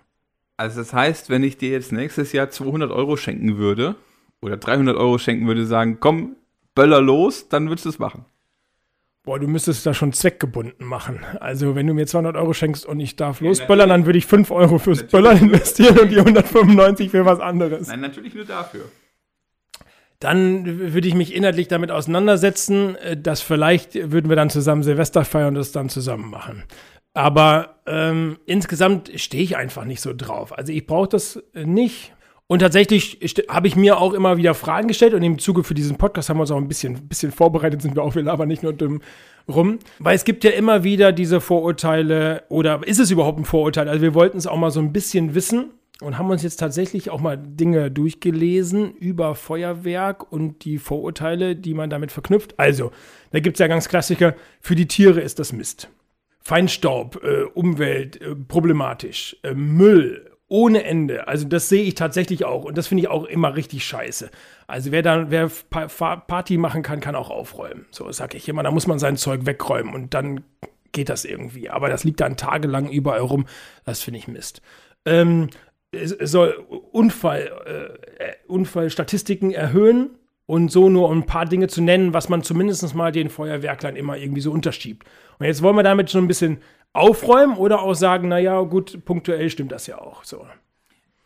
Also 0.57 0.79
das 0.79 0.93
heißt, 0.93 1.29
wenn 1.29 1.43
ich 1.43 1.57
dir 1.57 1.71
jetzt 1.71 1.91
nächstes 1.91 2.31
Jahr 2.31 2.51
200 2.51 2.93
Euro 2.93 3.17
schenken 3.17 3.57
würde 3.57 3.97
oder 4.41 4.57
300 4.57 4.97
Euro 4.97 5.19
schenken 5.19 5.49
würde, 5.49 5.67
sagen, 5.67 5.99
komm, 5.99 6.37
Böller 6.75 7.01
los, 7.01 7.49
dann 7.49 7.69
würdest 7.69 7.85
du 7.85 7.91
es 7.91 7.99
machen. 7.99 8.25
Boah, 9.25 9.39
du 9.39 9.47
müsstest 9.47 9.87
das 9.87 9.97
schon 9.97 10.13
zweckgebunden 10.13 10.85
machen. 10.85 11.21
Also, 11.39 11.77
wenn 11.77 11.87
du 11.87 11.95
mir 11.95 12.07
200 12.07 12.37
Euro 12.37 12.53
schenkst 12.53 12.85
und 12.85 12.99
ich 12.99 13.15
darf 13.15 13.41
losböllern, 13.41 13.89
dann 13.89 14.05
würde 14.05 14.19
ich 14.19 14.27
5 14.27 14.51
Euro 14.51 14.79
fürs. 14.79 15.05
Böllern 15.05 15.39
investieren 15.39 15.97
und 15.99 16.11
die 16.11 16.19
195 16.19 17.11
für 17.11 17.25
was 17.25 17.39
anderes. 17.39 17.87
Nein, 17.87 18.01
natürlich 18.01 18.35
nur 18.35 18.45
dafür. 18.45 18.87
Dann 20.19 20.93
würde 20.93 21.07
ich 21.07 21.15
mich 21.15 21.35
inhaltlich 21.35 21.69
damit 21.69 21.93
auseinandersetzen, 21.93 22.97
äh, 22.97 23.17
dass 23.17 23.41
vielleicht 23.43 23.95
würden 24.13 24.29
wir 24.29 24.37
dann 24.37 24.51
zusammen 24.51 24.83
Silvester 24.83 25.25
feiern 25.25 25.49
und 25.49 25.55
das 25.55 25.73
dann 25.73 25.89
zusammen 25.89 26.29
machen. 26.29 26.65
Aber 27.15 27.81
ähm, 27.87 28.39
insgesamt 28.47 29.11
stehe 29.21 29.43
ich 29.43 29.57
einfach 29.57 29.85
nicht 29.85 30.01
so 30.01 30.15
drauf. 30.17 30.57
Also 30.57 30.73
ich 30.73 30.87
brauche 30.87 31.09
das 31.09 31.43
nicht. 31.55 32.13
Und 32.53 32.59
tatsächlich 32.59 33.19
habe 33.49 33.67
ich 33.67 33.77
mir 33.77 33.97
auch 33.97 34.13
immer 34.13 34.37
wieder 34.37 34.53
Fragen 34.53 34.87
gestellt 34.87 35.15
und 35.15 35.23
im 35.23 35.39
Zuge 35.39 35.65
für 35.65 35.73
diesen 35.73 35.97
Podcast 35.97 36.29
haben 36.29 36.37
wir 36.37 36.43
uns 36.43 36.51
auch 36.51 36.59
ein 36.59 36.69
bisschen, 36.69 37.09
bisschen 37.09 37.33
vorbereitet, 37.33 37.81
sind 37.81 37.97
wir 37.97 38.03
auch, 38.03 38.15
wir 38.15 38.23
labern 38.23 38.47
nicht 38.47 38.63
nur 38.63 38.75
dumm 38.75 39.01
rum. 39.49 39.79
Weil 39.99 40.17
es 40.17 40.25
gibt 40.27 40.45
ja 40.45 40.51
immer 40.51 40.85
wieder 40.85 41.13
diese 41.13 41.41
Vorurteile 41.41 42.43
oder 42.51 42.87
ist 42.87 42.99
es 42.99 43.11
überhaupt 43.11 43.39
ein 43.39 43.47
Vorurteil? 43.47 43.89
Also 43.89 44.03
wir 44.03 44.13
wollten 44.13 44.37
es 44.37 44.47
auch 44.47 44.59
mal 44.59 44.71
so 44.71 44.81
ein 44.81 44.93
bisschen 44.93 45.35
wissen 45.35 45.71
und 46.03 46.19
haben 46.19 46.29
uns 46.29 46.43
jetzt 46.43 46.57
tatsächlich 46.57 47.09
auch 47.09 47.23
mal 47.23 47.39
Dinge 47.39 47.91
durchgelesen 47.91 48.93
über 48.97 49.35
Feuerwerk 49.35 50.31
und 50.31 50.67
die 50.67 50.77
Vorurteile, 50.77 51.57
die 51.57 51.73
man 51.73 51.89
damit 51.89 52.13
verknüpft. 52.13 52.59
Also, 52.59 52.93
da 53.31 53.41
gibt 53.41 53.57
es 53.57 53.61
ja 53.61 53.67
ganz 53.67 53.89
Klassiker, 53.89 54.35
für 54.61 54.75
die 54.75 54.89
Tiere 54.89 55.23
ist 55.23 55.39
das 55.39 55.55
Mist. 55.55 55.89
Feinstaub, 56.43 57.19
äh, 57.25 57.45
Umwelt, 57.55 58.21
äh, 58.21 58.35
problematisch, 58.35 59.39
äh, 59.43 59.55
Müll, 59.55 60.32
ohne 60.53 60.85
Ende. 60.85 61.29
Also 61.29 61.49
das 61.49 61.71
sehe 61.71 61.83
ich 61.83 61.95
tatsächlich 61.95 62.45
auch 62.45 62.65
und 62.65 62.77
das 62.77 62.87
finde 62.87 63.01
ich 63.03 63.09
auch 63.09 63.25
immer 63.25 63.57
richtig 63.57 63.87
scheiße. 63.87 64.31
Also 64.67 64.93
wer 64.93 65.01
dann 65.01 65.31
wer 65.31 65.51
Party 65.71 66.59
machen 66.59 66.83
kann, 66.83 67.01
kann 67.01 67.15
auch 67.15 67.31
aufräumen. 67.31 67.87
So 67.91 68.13
sage 68.13 68.37
ich 68.37 68.49
immer, 68.51 68.63
da 68.63 68.71
muss 68.71 68.87
man 68.87 68.99
sein 68.99 69.17
Zeug 69.17 69.47
wegräumen 69.47 69.95
und 69.95 70.13
dann 70.13 70.45
geht 70.93 71.09
das 71.09 71.25
irgendwie. 71.25 71.71
Aber 71.71 71.89
das 71.89 72.05
liegt 72.05 72.21
dann 72.21 72.37
tagelang 72.37 72.91
überall 72.91 73.21
rum. 73.21 73.47
Das 73.87 74.03
finde 74.03 74.19
ich 74.19 74.29
Mist. 74.29 74.61
Ähm, 75.07 75.49
es, 75.91 76.11
soll 76.31 76.51
Unfall, 76.93 77.99
äh, 78.19 78.33
Unfallstatistiken 78.47 79.53
erhöhen 79.53 80.11
und 80.45 80.71
so 80.71 80.91
nur 80.91 81.09
um 81.09 81.21
ein 81.21 81.27
paar 81.27 81.47
Dinge 81.47 81.69
zu 81.69 81.81
nennen, 81.81 82.13
was 82.13 82.29
man 82.29 82.43
zumindest 82.43 82.95
mal 82.95 83.11
den 83.11 83.31
Feuerwerklern 83.31 83.97
immer 83.97 84.19
irgendwie 84.19 84.43
so 84.43 84.53
unterschiebt. 84.53 85.07
Und 85.39 85.47
jetzt 85.47 85.63
wollen 85.63 85.77
wir 85.77 85.83
damit 85.83 86.11
schon 86.11 86.25
ein 86.25 86.29
bisschen 86.29 86.59
aufräumen 86.93 87.57
oder 87.57 87.83
auch 87.83 87.95
sagen, 87.95 88.29
naja, 88.29 88.61
gut, 88.63 89.05
punktuell 89.05 89.49
stimmt 89.51 89.73
das 89.73 89.87
ja 89.87 89.99
auch 89.99 90.25
so. 90.25 90.47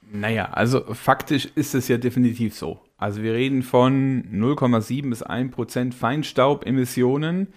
Naja, 0.09 0.51
also 0.53 0.95
faktisch 0.95 1.49
ist 1.57 1.75
es 1.75 1.89
ja 1.89 1.99
definitiv 1.99 2.55
so. 2.55 2.81
Also 2.97 3.23
wir 3.23 3.35
reden 3.35 3.63
von 3.63 4.25
0,7 4.33 5.11
bis 5.11 5.23
1 5.23 5.53
Prozent 5.53 5.95
Feinstaubemissionen, 5.95 7.53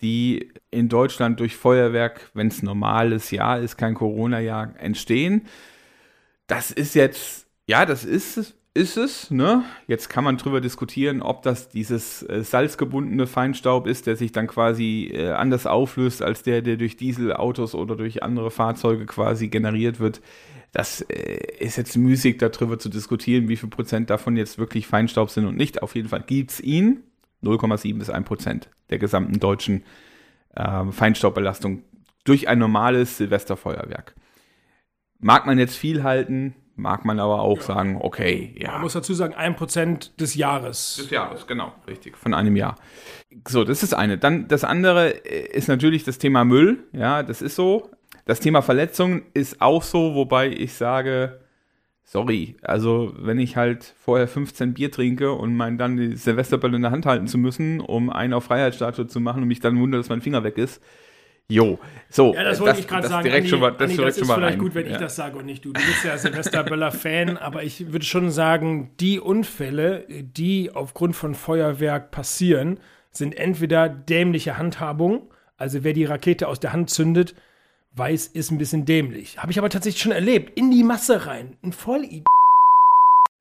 die 0.00 0.52
in 0.70 0.88
Deutschland 0.88 1.40
durch 1.40 1.56
Feuerwerk, 1.56 2.30
wenn 2.34 2.48
es 2.48 2.62
normales 2.62 3.30
Jahr 3.30 3.60
ist, 3.60 3.76
kein 3.76 3.94
Corona-Jahr, 3.94 4.74
entstehen. 4.78 5.46
Das 6.48 6.70
ist 6.70 6.94
jetzt, 6.94 7.46
ja, 7.66 7.86
das 7.86 8.04
ist 8.04 8.56
ist 8.76 8.96
es. 8.96 9.30
Ne? 9.30 9.64
Jetzt 9.88 10.08
kann 10.08 10.22
man 10.22 10.36
drüber 10.36 10.60
diskutieren, 10.60 11.22
ob 11.22 11.42
das 11.42 11.68
dieses 11.68 12.22
äh, 12.22 12.44
salzgebundene 12.44 13.26
Feinstaub 13.26 13.86
ist, 13.86 14.06
der 14.06 14.16
sich 14.16 14.30
dann 14.32 14.46
quasi 14.46 15.10
äh, 15.12 15.30
anders 15.30 15.66
auflöst 15.66 16.22
als 16.22 16.42
der, 16.42 16.62
der 16.62 16.76
durch 16.76 16.96
Dieselautos 16.96 17.74
oder 17.74 17.96
durch 17.96 18.22
andere 18.22 18.50
Fahrzeuge 18.50 19.06
quasi 19.06 19.48
generiert 19.48 19.98
wird. 19.98 20.20
Das 20.72 21.00
äh, 21.00 21.38
ist 21.58 21.76
jetzt 21.76 21.96
müßig, 21.96 22.38
darüber 22.38 22.78
zu 22.78 22.90
diskutieren, 22.90 23.48
wie 23.48 23.56
viel 23.56 23.70
Prozent 23.70 24.10
davon 24.10 24.36
jetzt 24.36 24.58
wirklich 24.58 24.86
Feinstaub 24.86 25.30
sind 25.30 25.46
und 25.46 25.56
nicht. 25.56 25.82
Auf 25.82 25.94
jeden 25.94 26.10
Fall 26.10 26.22
gibt 26.26 26.52
es 26.52 26.60
ihn. 26.60 27.02
0,7 27.42 27.98
bis 27.98 28.10
1 28.10 28.26
Prozent 28.26 28.70
der 28.90 28.98
gesamten 28.98 29.40
deutschen 29.40 29.84
ähm, 30.56 30.92
Feinstaubbelastung 30.92 31.82
durch 32.24 32.48
ein 32.48 32.58
normales 32.58 33.16
Silvesterfeuerwerk. 33.18 34.14
Mag 35.18 35.46
man 35.46 35.58
jetzt 35.58 35.76
viel 35.76 36.02
halten, 36.02 36.54
mag 36.76 37.04
man 37.04 37.18
aber 37.18 37.40
auch 37.40 37.58
ja. 37.58 37.62
sagen, 37.62 37.98
okay, 38.00 38.54
ja. 38.58 38.72
Man 38.72 38.82
muss 38.82 38.92
dazu 38.92 39.14
sagen, 39.14 39.34
ein 39.34 39.56
Prozent 39.56 40.20
des 40.20 40.34
Jahres. 40.34 40.96
Des 40.96 41.10
Jahres, 41.10 41.46
genau, 41.46 41.72
richtig, 41.88 42.16
von 42.16 42.34
einem 42.34 42.54
Jahr. 42.54 42.76
So, 43.48 43.64
das 43.64 43.82
ist 43.82 43.94
eine. 43.94 44.18
Dann 44.18 44.48
das 44.48 44.64
andere 44.64 45.08
ist 45.08 45.68
natürlich 45.68 46.04
das 46.04 46.18
Thema 46.18 46.44
Müll, 46.44 46.84
ja, 46.92 47.22
das 47.22 47.42
ist 47.42 47.56
so. 47.56 47.90
Das 48.26 48.40
Thema 48.40 48.62
Verletzungen 48.62 49.22
ist 49.34 49.60
auch 49.60 49.82
so, 49.82 50.14
wobei 50.14 50.50
ich 50.50 50.74
sage, 50.74 51.40
sorry, 52.02 52.56
also 52.62 53.12
wenn 53.18 53.38
ich 53.38 53.56
halt 53.56 53.94
vorher 53.98 54.28
15 54.28 54.74
Bier 54.74 54.90
trinke 54.90 55.32
und 55.32 55.56
mein 55.56 55.78
dann 55.78 55.96
die 55.96 56.16
Silvesterbälle 56.16 56.76
in 56.76 56.82
der 56.82 56.90
Hand 56.90 57.06
halten 57.06 57.26
zu 57.26 57.38
müssen, 57.38 57.80
um 57.80 58.10
einen 58.10 58.32
auf 58.32 58.44
Freiheitsstatue 58.44 59.06
zu 59.06 59.20
machen 59.20 59.42
und 59.42 59.48
mich 59.48 59.60
dann 59.60 59.78
wundert, 59.78 60.00
dass 60.00 60.08
mein 60.08 60.22
Finger 60.22 60.44
weg 60.44 60.58
ist, 60.58 60.82
Jo, 61.48 61.78
so. 62.10 62.34
Ja, 62.34 62.44
das 62.44 62.60
wollte 62.60 62.80
ich 62.80 62.88
gerade 62.88 63.08
sagen. 63.08 63.24
Direkt 63.24 63.44
Andi, 63.44 63.50
schon 63.50 63.60
mal, 63.60 63.70
das, 63.70 63.90
Andi, 63.90 63.96
das 63.96 64.16
ist 64.16 64.24
vielleicht 64.24 64.40
rein. 64.40 64.58
gut, 64.58 64.74
wenn 64.74 64.86
ja. 64.86 64.92
ich 64.92 64.98
das 64.98 65.16
sage 65.16 65.38
und 65.38 65.46
nicht 65.46 65.64
du. 65.64 65.72
Du 65.72 65.80
bist 65.80 66.04
ja 66.04 66.18
Silvester 66.18 66.64
Böller-Fan, 66.64 67.36
aber 67.38 67.62
ich 67.62 67.92
würde 67.92 68.04
schon 68.04 68.30
sagen, 68.30 68.90
die 68.98 69.20
Unfälle, 69.20 70.06
die 70.08 70.70
aufgrund 70.72 71.14
von 71.14 71.34
Feuerwerk 71.34 72.10
passieren, 72.10 72.78
sind 73.10 73.36
entweder 73.36 73.88
dämliche 73.88 74.58
Handhabung, 74.58 75.30
Also 75.56 75.84
wer 75.84 75.92
die 75.92 76.04
Rakete 76.04 76.48
aus 76.48 76.60
der 76.60 76.72
Hand 76.72 76.90
zündet, 76.90 77.34
weiß, 77.94 78.26
ist 78.28 78.50
ein 78.50 78.58
bisschen 78.58 78.84
dämlich. 78.84 79.38
Habe 79.38 79.52
ich 79.52 79.58
aber 79.58 79.70
tatsächlich 79.70 80.02
schon 80.02 80.12
erlebt. 80.12 80.58
In 80.58 80.70
die 80.70 80.84
Masse 80.84 81.26
rein. 81.26 81.56
Ein 81.62 81.72
voll 81.72 82.04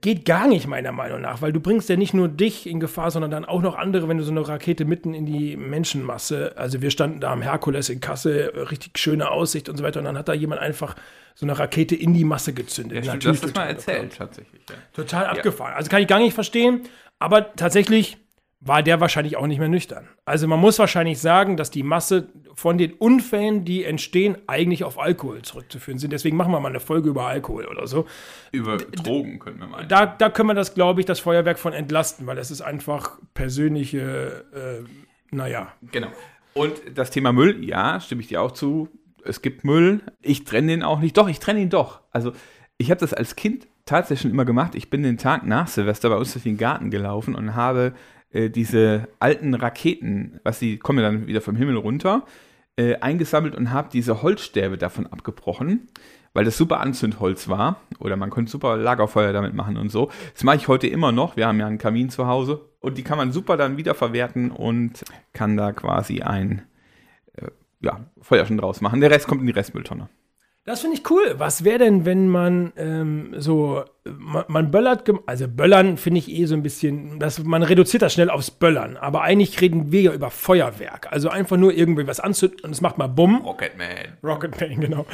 Geht 0.06 0.24
gar 0.24 0.48
nicht, 0.48 0.68
meiner 0.68 0.92
Meinung 0.92 1.22
nach, 1.22 1.42
weil 1.42 1.52
du 1.52 1.60
bringst 1.60 1.90
ja 1.90 1.96
nicht 1.96 2.14
nur 2.14 2.28
dich 2.28 2.70
in 2.70 2.80
Gefahr, 2.80 3.10
sondern 3.10 3.32
dann 3.32 3.44
auch 3.44 3.64
noch 3.64 3.76
andere, 3.76 4.08
wenn 4.08 4.20
du 4.20 4.24
so 4.24 4.30
eine 4.30 4.48
Rakete 4.48 4.86
mitten 4.86 5.16
in 5.16 5.26
die 5.26 5.58
Menschenmasse, 5.58 6.54
also 6.58 6.84
wir 6.84 6.92
standen 6.92 7.22
da 7.22 7.32
am 7.32 7.42
Herkules 7.42 7.90
in 7.90 8.02
Kassel, 8.02 8.54
richtig 8.70 9.00
schöne 9.00 9.32
Aussicht 9.32 9.68
und 9.68 9.78
so 9.78 9.84
weiter, 9.84 10.02
und 10.02 10.06
dann 10.06 10.16
hat 10.16 10.28
da 10.28 10.34
jemand 10.34 10.62
einfach 10.62 10.96
so 11.34 11.48
eine 11.48 11.58
Rakete 11.58 11.96
in 11.96 12.14
die 12.14 12.24
Masse 12.24 12.54
gezündet. 12.54 13.04
Ja, 13.04 13.14
stimmt, 13.14 13.26
du 13.26 13.30
hast 13.30 13.44
das 13.46 13.54
mal 13.56 13.66
erzählt, 13.66 14.16
tatsächlich. 14.16 14.62
Ja. 14.70 14.76
Total 14.94 15.24
ja. 15.24 15.32
abgefahren. 15.32 15.74
Also 15.74 15.90
kann 15.90 16.04
ich 16.04 16.08
gar 16.08 16.20
nicht 16.20 16.36
verstehen, 16.36 16.82
aber 17.18 17.56
tatsächlich 17.56 18.18
war 18.60 18.82
der 18.82 19.00
wahrscheinlich 19.00 19.38
auch 19.38 19.48
nicht 19.48 19.60
mehr 19.60 19.68
nüchtern. 19.68 20.08
Also 20.26 20.48
man 20.48 20.60
muss 20.60 20.80
wahrscheinlich 20.80 21.20
sagen, 21.20 21.58
dass 21.58 21.72
die 21.72 21.84
Masse 21.84 22.30
von 22.56 22.78
den 22.78 22.94
Unfällen, 22.94 23.66
die 23.66 23.84
entstehen, 23.84 24.38
eigentlich 24.48 24.84
auf 24.84 24.98
Alkohol 24.98 25.42
zurückzuführen 25.42 26.00
sind. 26.00 26.14
Deswegen 26.14 26.38
machen 26.38 26.52
wir 26.52 26.60
mal 26.60 26.70
eine 26.70 26.80
Folge 26.80 27.10
über 27.10 27.26
Alkohol 27.28 27.66
oder 27.66 27.86
so. 27.86 28.06
Über 28.52 28.78
Drogen 28.78 29.40
können 29.40 29.60
wir 29.60 29.68
mal. 29.68 29.86
Da, 29.86 30.06
da 30.06 30.30
können 30.30 30.50
wir 30.50 30.54
das, 30.56 30.74
glaube 30.74 31.00
ich, 31.00 31.06
das 31.06 31.20
Feuerwerk 31.20 31.60
von 31.60 31.74
entlasten, 31.74 32.26
weil 32.28 32.36
das 32.36 32.50
ist 32.50 32.62
einfach 32.62 33.20
persönliche, 33.34 34.46
äh, 34.54 35.36
naja. 35.36 35.74
Genau. 35.92 36.08
Und 36.54 36.74
das 36.96 37.12
Thema 37.12 37.34
Müll, 37.34 37.64
ja, 37.64 38.00
stimme 38.00 38.22
ich 38.22 38.30
dir 38.30 38.42
auch 38.42 38.52
zu. 38.52 38.90
Es 39.26 39.42
gibt 39.42 39.66
Müll. 39.66 40.02
Ich 40.22 40.46
trenne 40.46 40.68
den 40.68 40.84
auch 40.84 41.00
nicht. 41.00 41.18
Doch, 41.18 41.28
ich 41.28 41.40
trenne 41.40 41.60
ihn 41.60 41.70
doch. 41.70 42.02
Also 42.12 42.32
ich 42.78 42.90
habe 42.90 43.00
das 43.00 43.14
als 43.14 43.36
Kind 43.36 43.68
tatsächlich 43.86 44.22
schon 44.22 44.32
immer 44.32 44.46
gemacht. 44.46 44.76
Ich 44.76 44.90
bin 44.90 45.04
den 45.04 45.18
Tag 45.18 45.46
nach 45.46 45.68
Silvester 45.68 46.10
bei 46.10 46.16
uns 46.16 46.34
durch 46.34 46.44
den 46.44 46.58
Garten 46.58 46.92
gelaufen 46.92 47.36
und 47.36 47.56
habe 47.56 47.94
äh, 48.32 48.50
diese 48.50 49.08
alten 49.20 49.54
Raketen, 49.54 50.40
was 50.44 50.60
die 50.60 50.78
kommen 50.78 51.00
ja 51.00 51.12
dann 51.12 51.28
wieder 51.28 51.42
vom 51.42 51.56
Himmel 51.56 51.78
runter, 51.78 52.26
äh, 52.78 52.96
eingesammelt 52.98 53.56
und 53.56 53.72
habe 53.72 53.90
diese 53.92 54.22
Holzstäbe 54.22 54.78
davon 54.78 55.08
abgebrochen, 55.08 55.88
weil 56.34 56.44
das 56.44 56.58
super 56.58 56.82
Anzündholz 56.82 57.48
war 57.48 57.82
oder 58.00 58.18
man 58.18 58.30
könnte 58.30 58.52
super 58.52 58.76
Lagerfeuer 58.76 59.32
damit 59.32 59.54
machen 59.54 59.78
und 59.78 59.90
so. 59.90 60.12
Das 60.34 60.44
mache 60.44 60.58
ich 60.58 60.68
heute 60.68 60.88
immer 60.88 61.12
noch. 61.12 61.38
Wir 61.38 61.48
haben 61.48 61.60
ja 61.60 61.68
einen 61.68 61.78
Kamin 61.78 62.10
zu 62.10 62.28
Hause 62.28 62.62
und 62.82 62.98
die 62.98 63.04
kann 63.04 63.18
man 63.18 63.32
super 63.32 63.56
dann 63.56 63.78
wiederverwerten 63.78 64.52
und 64.52 65.06
kann 65.32 65.56
da 65.56 65.72
quasi 65.72 66.22
ein 66.22 66.64
äh, 67.36 67.48
ja, 67.80 68.06
Feuer 68.22 68.46
schon 68.46 68.58
draus 68.58 68.82
machen. 68.82 69.00
Der 69.00 69.12
Rest 69.12 69.28
kommt 69.28 69.42
in 69.42 69.48
die 69.48 69.54
Restmülltonne. 69.54 70.10
Das 70.66 70.82
finde 70.82 70.98
ich 70.98 71.08
cool. 71.12 71.36
Was 71.38 71.64
wäre 71.64 71.78
denn, 71.78 72.06
wenn 72.06 72.28
man 72.28 72.74
ähm, 72.76 73.36
so, 73.38 73.84
man, 74.04 74.46
man 74.48 74.72
böllert, 74.72 75.08
also 75.28 75.48
böllern 75.48 75.98
finde 75.98 76.18
ich 76.18 76.32
eh 76.32 76.46
so 76.46 76.56
ein 76.56 76.64
bisschen, 76.64 77.20
das, 77.20 77.44
man 77.44 77.62
reduziert 77.62 78.02
das 78.02 78.14
schnell 78.14 78.32
aufs 78.32 78.50
Böllern. 78.50 78.98
Aber 78.98 79.22
eigentlich 79.22 79.62
reden 79.62 79.92
wir 79.92 80.02
ja 80.02 80.12
über 80.12 80.32
Feuerwerk. 80.32 81.12
Also 81.12 81.30
einfach 81.30 81.58
nur 81.58 81.72
irgendwie 81.72 82.08
was 82.08 82.20
anzünden 82.20 82.62
und 82.64 82.72
es 82.72 82.82
macht 82.82 82.98
mal 82.98 83.06
Bumm. 83.06 83.44
Rocketman. 83.44 84.18
Rocketman, 84.24 84.80
genau. 84.80 85.06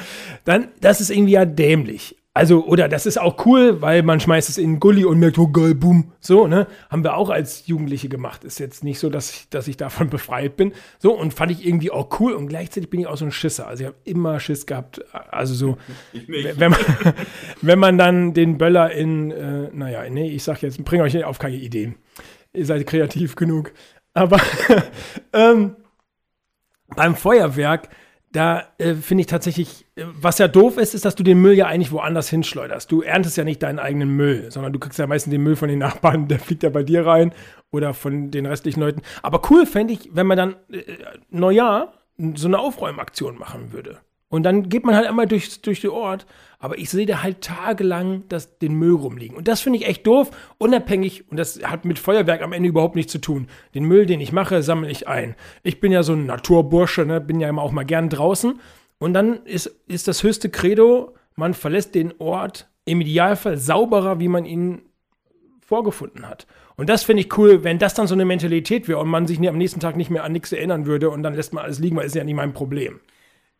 Dann, 0.45 0.69
das 0.79 1.01
ist 1.01 1.09
irgendwie 1.09 1.33
ja 1.33 1.43
dämlich. 1.43 2.15
Also, 2.33 2.63
oder 2.65 2.87
das 2.87 3.05
ist 3.05 3.19
auch 3.19 3.45
cool, 3.45 3.81
weil 3.81 4.03
man 4.03 4.21
schmeißt 4.21 4.47
es 4.47 4.57
in 4.57 4.73
den 4.73 4.79
Gully 4.79 5.03
und 5.03 5.19
merkt, 5.19 5.37
oh 5.37 5.49
geil, 5.49 5.75
boom. 5.75 6.13
So, 6.21 6.47
ne? 6.47 6.65
Haben 6.89 7.03
wir 7.03 7.17
auch 7.17 7.29
als 7.29 7.67
Jugendliche 7.67 8.07
gemacht. 8.07 8.45
Ist 8.45 8.57
jetzt 8.57 8.85
nicht 8.85 8.99
so, 8.99 9.09
dass 9.09 9.31
ich, 9.31 9.49
dass 9.49 9.67
ich 9.67 9.75
davon 9.75 10.09
befreit 10.09 10.55
bin. 10.55 10.71
So, 10.97 11.11
und 11.11 11.33
fand 11.33 11.51
ich 11.51 11.65
irgendwie 11.65 11.91
auch 11.91 12.21
cool. 12.21 12.31
Und 12.31 12.47
gleichzeitig 12.47 12.89
bin 12.89 13.01
ich 13.01 13.07
auch 13.07 13.17
so 13.17 13.25
ein 13.25 13.33
Schisser. 13.33 13.67
Also 13.67 13.83
ich 13.83 13.87
habe 13.87 13.97
immer 14.05 14.39
Schiss 14.39 14.65
gehabt. 14.65 15.03
Also 15.11 15.53
so, 15.53 15.77
wenn 16.27 16.71
man, 16.71 16.79
wenn 17.61 17.79
man 17.79 17.97
dann 17.97 18.33
den 18.33 18.57
Böller 18.57 18.91
in, 18.91 19.31
äh, 19.31 19.69
naja, 19.73 20.09
nee, 20.09 20.29
ich 20.29 20.43
sag 20.43 20.61
jetzt, 20.61 20.81
bring 20.85 21.01
euch 21.01 21.21
auf 21.25 21.37
keine 21.37 21.57
Ideen. 21.57 21.95
Ihr 22.53 22.65
seid 22.65 22.87
kreativ 22.87 23.35
genug. 23.35 23.73
Aber 24.13 24.39
ähm, 25.33 25.75
beim 26.95 27.15
Feuerwerk 27.15 27.89
da 28.31 28.63
äh, 28.77 28.95
finde 28.95 29.21
ich 29.21 29.27
tatsächlich, 29.27 29.85
äh, 29.95 30.03
was 30.05 30.37
ja 30.37 30.47
doof 30.47 30.77
ist, 30.77 30.93
ist, 30.93 31.05
dass 31.05 31.15
du 31.15 31.23
den 31.23 31.41
Müll 31.41 31.53
ja 31.53 31.67
eigentlich 31.67 31.91
woanders 31.91 32.29
hinschleuderst. 32.29 32.91
Du 32.91 33.01
erntest 33.01 33.37
ja 33.37 33.43
nicht 33.43 33.61
deinen 33.61 33.79
eigenen 33.79 34.09
Müll, 34.15 34.51
sondern 34.51 34.71
du 34.71 34.79
kriegst 34.79 34.99
ja 34.99 35.07
meistens 35.07 35.31
den 35.31 35.43
Müll 35.43 35.55
von 35.55 35.69
den 35.69 35.79
Nachbarn, 35.79 36.27
der 36.29 36.39
fliegt 36.39 36.63
ja 36.63 36.69
bei 36.69 36.83
dir 36.83 37.05
rein 37.05 37.33
oder 37.71 37.93
von 37.93 38.31
den 38.31 38.45
restlichen 38.45 38.79
Leuten. 38.79 39.01
Aber 39.21 39.41
cool 39.49 39.65
fände 39.65 39.93
ich, 39.93 40.09
wenn 40.13 40.27
man 40.27 40.37
dann 40.37 40.55
äh, 40.71 40.83
Neujahr 41.29 41.93
so 42.35 42.47
eine 42.47 42.59
Aufräumaktion 42.59 43.37
machen 43.37 43.73
würde. 43.73 43.99
Und 44.31 44.43
dann 44.43 44.69
geht 44.69 44.85
man 44.85 44.95
halt 44.95 45.07
einmal 45.07 45.27
durch, 45.27 45.61
durch 45.61 45.81
den 45.81 45.89
Ort, 45.89 46.25
aber 46.57 46.77
ich 46.77 46.89
sehe 46.89 47.05
da 47.05 47.21
halt 47.21 47.41
tagelang 47.41 48.23
das, 48.29 48.57
den 48.59 48.75
Müll 48.75 48.93
rumliegen. 48.93 49.35
Und 49.35 49.49
das 49.49 49.59
finde 49.59 49.77
ich 49.77 49.85
echt 49.85 50.07
doof, 50.07 50.31
unabhängig, 50.57 51.29
und 51.29 51.35
das 51.35 51.61
hat 51.63 51.83
mit 51.83 51.99
Feuerwerk 51.99 52.41
am 52.41 52.53
Ende 52.53 52.69
überhaupt 52.69 52.95
nichts 52.95 53.11
zu 53.11 53.19
tun. 53.19 53.47
Den 53.75 53.83
Müll, 53.83 54.05
den 54.05 54.21
ich 54.21 54.31
mache, 54.31 54.63
sammle 54.63 54.89
ich 54.89 55.05
ein. 55.09 55.35
Ich 55.63 55.81
bin 55.81 55.91
ja 55.91 56.01
so 56.01 56.13
ein 56.13 56.25
Naturbursche, 56.25 57.05
ne? 57.05 57.19
bin 57.19 57.41
ja 57.41 57.49
immer 57.49 57.61
auch 57.61 57.73
mal 57.73 57.83
gern 57.83 58.07
draußen. 58.07 58.57
Und 58.99 59.13
dann 59.13 59.43
ist, 59.43 59.65
ist 59.87 60.07
das 60.07 60.23
höchste 60.23 60.49
Credo, 60.49 61.13
man 61.35 61.53
verlässt 61.53 61.93
den 61.93 62.13
Ort 62.19 62.69
im 62.85 63.01
Idealfall 63.01 63.57
sauberer, 63.57 64.21
wie 64.21 64.29
man 64.29 64.45
ihn 64.45 64.83
vorgefunden 65.59 66.29
hat. 66.29 66.47
Und 66.77 66.87
das 66.87 67.03
finde 67.03 67.23
ich 67.23 67.37
cool, 67.37 67.65
wenn 67.65 67.79
das 67.79 67.95
dann 67.95 68.07
so 68.07 68.15
eine 68.15 68.23
Mentalität 68.23 68.87
wäre 68.87 68.99
und 68.99 69.09
man 69.09 69.27
sich 69.27 69.45
am 69.45 69.57
nächsten 69.57 69.81
Tag 69.81 69.97
nicht 69.97 70.09
mehr 70.09 70.23
an 70.23 70.31
nichts 70.31 70.53
erinnern 70.53 70.85
würde 70.85 71.09
und 71.09 71.21
dann 71.21 71.33
lässt 71.33 71.53
man 71.53 71.65
alles 71.65 71.79
liegen, 71.79 71.97
weil 71.97 72.05
es 72.05 72.13
ja 72.13 72.23
nicht 72.23 72.35
mein 72.35 72.53
Problem. 72.53 73.01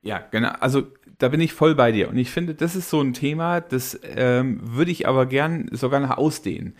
Ja, 0.02 0.20
genau. 0.32 0.50
Also 0.60 0.84
da 1.18 1.30
bin 1.30 1.42
ich 1.42 1.54
voll 1.54 1.76
bei 1.76 1.92
dir. 1.92 2.10
Und 2.10 2.18
ich 2.18 2.32
finde, 2.32 2.56
das 2.56 2.76
ist 2.76 2.90
so 2.90 3.02
ein 3.02 3.14
Thema, 3.14 3.62
das 3.62 4.00
ähm, 4.04 4.60
würde 4.64 4.92
ich 4.92 5.08
aber 5.08 5.26
gern 5.26 5.70
sogar 5.72 6.00
noch 6.00 6.18
ausdehnen. 6.18 6.76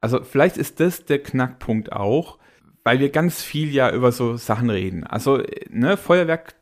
Also 0.00 0.22
vielleicht 0.24 0.56
ist 0.56 0.80
das 0.80 1.04
der 1.04 1.22
Knackpunkt 1.22 1.92
auch, 1.92 2.38
weil 2.84 2.98
wir 2.98 3.10
ganz 3.10 3.42
viel 3.42 3.72
ja 3.72 3.92
über 3.92 4.10
so 4.10 4.36
Sachen 4.36 4.70
reden. 4.70 5.04
Also 5.04 5.42
ne, 5.70 5.96
Feuerwerk 5.96 6.54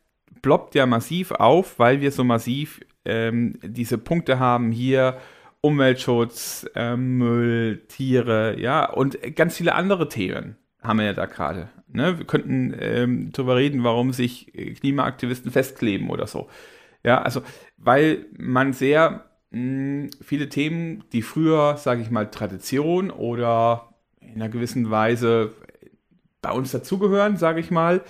ploppt 0.43 0.75
ja 0.75 0.87
massiv 0.87 1.31
auf, 1.33 1.79
weil 1.79 2.00
wir 2.00 2.11
so 2.12 2.25
massiv 2.25 2.81
ähm, 3.05 3.59
diese 3.62 3.99
Punkte 3.99 4.38
haben 4.38 4.73
hier. 4.73 5.19
Umweltschutz, 5.62 6.67
äh, 6.75 6.97
Müll, 6.97 7.85
Tiere, 7.87 8.59
ja, 8.59 8.90
und 8.90 9.19
ganz 9.37 9.59
viele 9.59 9.75
andere 9.75 10.09
Themen 10.09 10.57
haben 10.82 10.99
wir 10.99 11.06
ja 11.06 11.12
da 11.12 11.26
gerade. 11.26 11.68
Ne? 11.88 12.18
Wir 12.18 12.26
könnten 12.26 12.75
ähm, 12.78 13.32
darüber 13.32 13.56
reden, 13.56 13.84
warum 13.84 14.12
sich 14.12 14.52
Klimaaktivisten 14.80 15.50
festkleben 15.50 16.10
oder 16.10 16.26
so. 16.26 16.49
Ja, 17.02 17.22
also, 17.22 17.42
weil 17.76 18.26
man 18.37 18.72
sehr 18.72 19.25
mh, 19.50 19.58
hm, 19.58 20.10
viele 20.22 20.49
Themen, 20.49 21.04
die 21.12 21.22
früher, 21.22 21.76
sage 21.76 22.02
ich 22.02 22.10
mal, 22.10 22.30
Tradition 22.30 23.10
oder 23.10 23.94
in 24.20 24.34
einer 24.37 24.49
gewissen 24.49 24.90
Weise 24.90 25.54
bei 26.42 26.52
uns 26.52 26.70
dazugehören, 26.70 27.37
sage 27.37 27.60
ich 27.60 27.70
mal, 27.70 28.02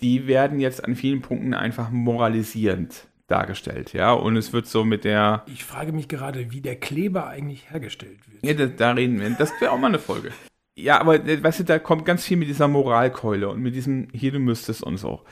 die 0.00 0.26
werden 0.26 0.60
jetzt 0.60 0.84
an 0.84 0.94
vielen 0.94 1.22
Punkten 1.22 1.54
einfach 1.54 1.90
moralisierend 1.90 3.08
dargestellt, 3.26 3.92
ja, 3.92 4.12
und 4.12 4.36
es 4.36 4.52
wird 4.52 4.66
so 4.66 4.84
mit 4.84 5.04
der. 5.04 5.44
Ich 5.46 5.64
frage 5.64 5.92
mich 5.92 6.08
gerade, 6.08 6.50
wie 6.50 6.60
der 6.60 6.76
Kleber 6.76 7.26
eigentlich 7.26 7.70
hergestellt 7.70 8.18
wird. 8.30 8.44
Ja, 8.44 8.54
da, 8.54 8.66
da 8.72 8.92
reden 8.92 9.20
wir. 9.20 9.28
Das 9.30 9.52
wäre 9.60 9.72
auch 9.72 9.78
mal 9.78 9.88
eine 9.88 9.98
Folge. 9.98 10.32
Ja, 10.78 11.00
aber 11.00 11.26
äh, 11.26 11.42
weißt 11.42 11.60
du, 11.60 11.64
da 11.64 11.78
kommt 11.78 12.04
ganz 12.04 12.24
viel 12.24 12.36
mit 12.36 12.48
dieser 12.48 12.68
Moralkeule 12.68 13.48
und 13.48 13.60
mit 13.60 13.74
diesem 13.74 14.08
hier 14.12 14.32
du 14.32 14.38
müsstest 14.38 14.82
und 14.82 14.96
so. 14.96 15.22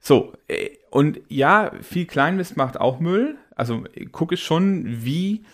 So, 0.00 0.32
äh, 0.48 0.70
und 0.90 1.20
ja, 1.28 1.72
viel 1.80 2.06
Kleinmist 2.06 2.56
macht 2.56 2.80
auch 2.80 3.00
Müll. 3.00 3.36
Also 3.54 3.84
gucke 4.12 4.34
ich 4.34 4.42
schon, 4.42 5.04
wie 5.04 5.44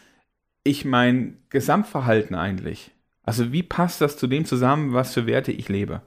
ich 0.65 0.85
mein 0.85 1.39
Gesamtverhalten 1.51 2.37
eigentlich, 2.37 2.93
also 3.25 3.53
wie 3.53 3.63
passt 3.63 4.01
das 4.01 4.17
zu 4.17 4.27
dem 4.27 4.45
zusammen, 4.45 4.93
was 4.93 5.15
für 5.15 5.27
Werte 5.27 5.53
ich 5.53 5.69
lebe. 5.69 6.03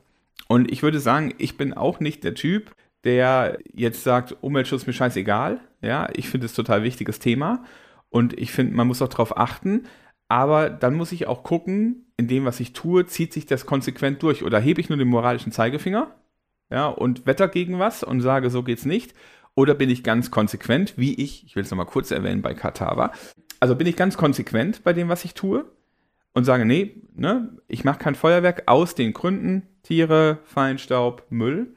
Und 0.47 0.71
ich 0.71 0.83
würde 0.83 0.99
sagen, 0.99 1.33
ich 1.37 1.57
bin 1.57 1.73
auch 1.73 1.99
nicht 1.99 2.23
der 2.23 2.35
Typ, 2.35 2.75
der 3.03 3.59
jetzt 3.73 4.03
sagt, 4.03 4.35
Umweltschutz 4.41 4.85
mir 4.87 4.93
scheißegal. 4.93 5.59
Ja, 5.81 6.09
ich 6.13 6.29
finde 6.29 6.45
es 6.45 6.53
total 6.53 6.83
wichtiges 6.83 7.19
Thema. 7.19 7.63
Und 8.09 8.37
ich 8.37 8.51
finde, 8.51 8.75
man 8.75 8.87
muss 8.87 9.01
auch 9.01 9.07
darauf 9.07 9.37
achten. 9.37 9.83
Aber 10.27 10.69
dann 10.69 10.95
muss 10.95 11.11
ich 11.11 11.27
auch 11.27 11.43
gucken, 11.43 12.04
in 12.17 12.27
dem, 12.27 12.45
was 12.45 12.59
ich 12.59 12.73
tue, 12.73 13.05
zieht 13.05 13.33
sich 13.33 13.45
das 13.45 13.65
konsequent 13.65 14.23
durch. 14.23 14.43
Oder 14.43 14.59
hebe 14.59 14.81
ich 14.81 14.89
nur 14.89 14.97
den 14.97 15.07
moralischen 15.07 15.51
Zeigefinger 15.51 16.15
ja, 16.69 16.87
und 16.87 17.25
wetter 17.25 17.47
gegen 17.47 17.79
was 17.79 18.03
und 18.03 18.21
sage, 18.21 18.49
so 18.49 18.63
geht's 18.63 18.85
nicht. 18.85 19.13
Oder 19.53 19.73
bin 19.73 19.89
ich 19.89 20.03
ganz 20.03 20.31
konsequent, 20.31 20.97
wie 20.97 21.13
ich, 21.13 21.45
ich 21.45 21.55
will 21.55 21.63
es 21.63 21.71
nochmal 21.71 21.85
kurz 21.85 22.11
erwähnen 22.11 22.41
bei 22.41 22.53
Katava, 22.53 23.13
also 23.59 23.75
bin 23.75 23.87
ich 23.87 23.95
ganz 23.95 24.17
konsequent 24.17 24.83
bei 24.83 24.93
dem, 24.93 25.07
was 25.07 25.23
ich 25.23 25.33
tue 25.33 25.65
und 26.33 26.43
sage, 26.43 26.65
nee, 26.65 27.01
ne, 27.15 27.57
ich 27.67 27.85
mache 27.85 27.99
kein 27.99 28.15
Feuerwerk 28.15 28.63
aus 28.67 28.95
den 28.95 29.13
Gründen, 29.13 29.63
Tiere, 29.83 30.39
Feinstaub, 30.43 31.23
Müll. 31.29 31.73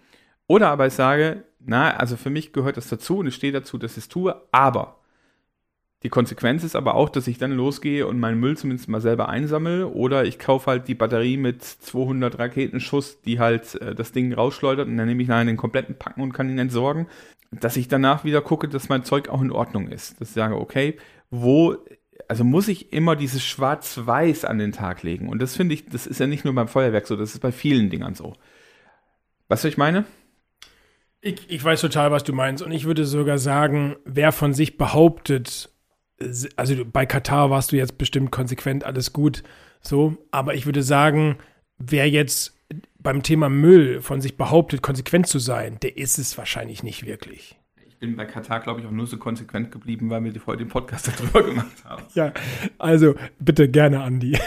Oder 0.48 0.70
aber 0.70 0.88
ich 0.88 0.94
sage, 0.94 1.44
na, 1.60 1.96
also 1.96 2.16
für 2.16 2.30
mich 2.30 2.52
gehört 2.52 2.76
das 2.76 2.88
dazu 2.88 3.18
und 3.18 3.28
ich 3.28 3.36
stehe 3.36 3.52
dazu, 3.52 3.78
dass 3.78 3.92
ich 3.92 4.04
es 4.04 4.08
tue, 4.08 4.42
aber 4.50 4.98
die 6.04 6.10
Konsequenz 6.10 6.62
ist 6.62 6.76
aber 6.76 6.94
auch, 6.94 7.08
dass 7.08 7.26
ich 7.26 7.38
dann 7.38 7.50
losgehe 7.50 8.06
und 8.06 8.20
meinen 8.20 8.38
Müll 8.38 8.56
zumindest 8.56 8.88
mal 8.88 9.00
selber 9.00 9.28
einsammle 9.28 9.88
oder 9.88 10.24
ich 10.24 10.38
kaufe 10.38 10.70
halt 10.70 10.86
die 10.86 10.94
Batterie 10.94 11.36
mit 11.36 11.64
200 11.64 12.38
Raketenschuss, 12.38 13.20
die 13.22 13.40
halt 13.40 13.74
äh, 13.80 13.96
das 13.96 14.12
Ding 14.12 14.32
rausschleudert 14.32 14.86
und 14.86 14.96
dann 14.96 15.08
nehme 15.08 15.22
ich 15.22 15.28
nachher 15.28 15.44
den 15.44 15.56
kompletten 15.56 15.96
Packen 15.98 16.22
und 16.22 16.32
kann 16.32 16.48
ihn 16.48 16.58
entsorgen. 16.58 17.08
Dass 17.50 17.76
ich 17.76 17.88
danach 17.88 18.24
wieder 18.24 18.42
gucke, 18.42 18.68
dass 18.68 18.88
mein 18.88 19.04
Zeug 19.04 19.28
auch 19.28 19.40
in 19.40 19.50
Ordnung 19.50 19.88
ist. 19.88 20.20
Dass 20.20 20.28
ich 20.28 20.34
sage, 20.34 20.56
okay, 20.56 20.98
wo, 21.30 21.76
also 22.28 22.44
muss 22.44 22.68
ich 22.68 22.92
immer 22.92 23.16
dieses 23.16 23.44
Schwarz-Weiß 23.44 24.44
an 24.44 24.58
den 24.58 24.72
Tag 24.72 25.02
legen. 25.02 25.28
Und 25.28 25.40
das 25.40 25.56
finde 25.56 25.74
ich, 25.74 25.86
das 25.86 26.06
ist 26.06 26.20
ja 26.20 26.26
nicht 26.26 26.44
nur 26.44 26.54
beim 26.54 26.68
Feuerwerk 26.68 27.06
so, 27.06 27.16
das 27.16 27.32
ist 27.32 27.40
bei 27.40 27.50
vielen 27.50 27.90
Dingern 27.90 28.14
so. 28.14 28.34
Was 29.48 29.64
ich 29.64 29.78
meine? 29.78 30.04
Ich, 31.22 31.50
ich 31.50 31.64
weiß 31.64 31.80
total, 31.80 32.12
was 32.12 32.22
du 32.22 32.32
meinst. 32.32 32.62
Und 32.62 32.70
ich 32.70 32.84
würde 32.84 33.04
sogar 33.04 33.38
sagen, 33.38 33.96
wer 34.04 34.30
von 34.30 34.52
sich 34.52 34.76
behauptet, 34.76 35.70
also 36.56 36.84
bei 36.84 37.06
Katar 37.06 37.50
warst 37.50 37.72
du 37.72 37.76
jetzt 37.76 37.98
bestimmt 37.98 38.30
konsequent, 38.30 38.84
alles 38.84 39.12
gut, 39.12 39.42
so. 39.80 40.16
Aber 40.30 40.54
ich 40.54 40.66
würde 40.66 40.82
sagen, 40.82 41.38
wer 41.78 42.08
jetzt 42.08 42.56
beim 42.98 43.22
Thema 43.22 43.48
Müll 43.48 44.02
von 44.02 44.20
sich 44.20 44.36
behauptet, 44.36 44.82
konsequent 44.82 45.26
zu 45.26 45.38
sein, 45.38 45.78
der 45.82 45.96
ist 45.96 46.18
es 46.18 46.36
wahrscheinlich 46.36 46.82
nicht 46.82 47.06
wirklich. 47.06 47.56
Ich 47.86 47.96
bin 47.98 48.16
bei 48.16 48.26
Katar, 48.26 48.60
glaube 48.60 48.80
ich, 48.80 48.86
auch 48.86 48.92
nur 48.92 49.06
so 49.06 49.16
konsequent 49.16 49.72
geblieben, 49.72 50.10
weil 50.10 50.22
wir 50.22 50.32
heute 50.46 50.64
den 50.64 50.68
Podcast 50.68 51.08
darüber 51.18 51.42
gemacht 51.42 51.84
haben. 51.84 52.02
Ja, 52.14 52.32
also 52.78 53.14
bitte 53.38 53.68
gerne, 53.68 54.02
Andi. 54.02 54.38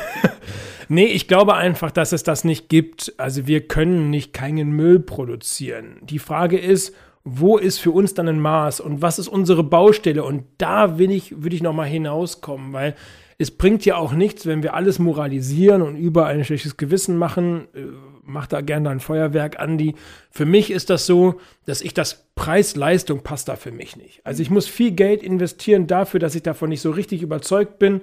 nee, 0.90 1.06
ich 1.06 1.28
glaube 1.28 1.56
einfach, 1.56 1.92
dass 1.92 2.12
es 2.12 2.24
das 2.24 2.44
nicht 2.44 2.70
gibt. 2.70 3.14
Also 3.18 3.48
wir 3.48 3.68
können 3.68 4.10
nicht 4.10 4.34
keinen 4.34 4.72
Müll 4.72 5.00
produzieren. 5.00 5.98
Die 6.02 6.20
Frage 6.20 6.58
ist, 6.58 6.96
wo 7.24 7.58
ist 7.58 7.80
für 7.80 7.92
uns 7.92 8.14
dann 8.14 8.28
ein 8.28 8.40
Maß 8.40 8.80
und 8.80 9.02
was 9.02 9.20
ist 9.20 9.28
unsere 9.28 9.64
Baustelle? 9.64 10.24
Und 10.24 10.46
da 10.58 10.98
will 10.98 11.12
ich, 11.12 11.44
würde 11.44 11.56
ich 11.56 11.62
nochmal 11.62 11.88
hinauskommen, 11.88 12.74
weil 12.74 12.96
es 13.38 13.52
bringt 13.52 13.86
ja 13.86 13.96
auch 13.98 14.14
nichts, 14.14 14.46
wenn 14.46 14.64
wir 14.64 14.74
alles 14.74 15.00
moralisieren 15.00 15.82
und 15.82 15.96
überall 15.96 16.36
ein 16.36 16.46
schlechtes 16.46 16.78
Gewissen 16.78 17.18
machen. 17.18 17.68
Äh, 17.74 17.86
mach 18.24 18.48
da 18.48 18.62
gerne 18.62 18.90
ein 18.90 19.00
Feuerwerk, 19.00 19.60
Andi. 19.60 19.96
Für 20.30 20.46
mich 20.46 20.72
ist 20.72 20.90
das 20.90 21.06
so, 21.06 21.40
dass 21.66 21.82
ich 21.82 21.94
das 21.94 22.28
Preis-Leistung 22.36 23.22
passt 23.22 23.48
da 23.48 23.56
für 23.56 23.72
mich 23.72 23.96
nicht. 23.98 24.26
Also 24.26 24.42
ich 24.42 24.50
muss 24.50 24.68
viel 24.68 24.92
Geld 24.92 25.24
investieren 25.24 25.88
dafür, 25.88 26.20
dass 26.20 26.36
ich 26.36 26.44
davon 26.44 26.70
nicht 26.70 26.82
so 26.82 26.92
richtig 26.92 27.22
überzeugt 27.22 27.80
bin 27.80 28.02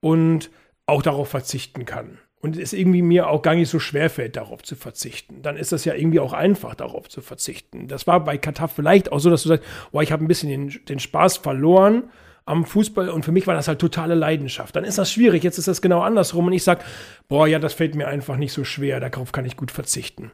und 0.00 0.50
auch 0.86 1.02
darauf 1.02 1.28
verzichten 1.28 1.84
kann. 1.84 2.18
Und 2.44 2.58
es 2.58 2.74
irgendwie 2.74 3.00
mir 3.00 3.30
auch 3.30 3.40
gar 3.40 3.54
nicht 3.54 3.70
so 3.70 3.78
schwer 3.78 4.10
fällt, 4.10 4.36
darauf 4.36 4.62
zu 4.62 4.76
verzichten. 4.76 5.40
Dann 5.40 5.56
ist 5.56 5.72
das 5.72 5.86
ja 5.86 5.94
irgendwie 5.94 6.20
auch 6.20 6.34
einfach, 6.34 6.74
darauf 6.74 7.08
zu 7.08 7.22
verzichten. 7.22 7.88
Das 7.88 8.06
war 8.06 8.22
bei 8.22 8.36
Katar 8.36 8.68
vielleicht 8.68 9.10
auch 9.10 9.18
so, 9.18 9.30
dass 9.30 9.44
du 9.44 9.48
sagst, 9.48 9.64
boah, 9.92 10.02
ich 10.02 10.12
habe 10.12 10.22
ein 10.22 10.28
bisschen 10.28 10.50
den, 10.50 10.84
den 10.86 10.98
Spaß 10.98 11.38
verloren 11.38 12.04
am 12.44 12.66
Fußball 12.66 13.08
und 13.08 13.24
für 13.24 13.32
mich 13.32 13.46
war 13.46 13.54
das 13.54 13.66
halt 13.66 13.78
totale 13.78 14.14
Leidenschaft. 14.14 14.76
Dann 14.76 14.84
ist 14.84 14.98
das 14.98 15.10
schwierig. 15.10 15.42
Jetzt 15.42 15.56
ist 15.56 15.68
das 15.68 15.80
genau 15.80 16.02
andersrum 16.02 16.48
und 16.48 16.52
ich 16.52 16.64
sage, 16.64 16.84
boah, 17.28 17.46
ja, 17.46 17.58
das 17.58 17.72
fällt 17.72 17.94
mir 17.94 18.08
einfach 18.08 18.36
nicht 18.36 18.52
so 18.52 18.62
schwer, 18.62 19.00
darauf 19.00 19.32
kann 19.32 19.46
ich 19.46 19.56
gut 19.56 19.70
verzichten. 19.70 20.30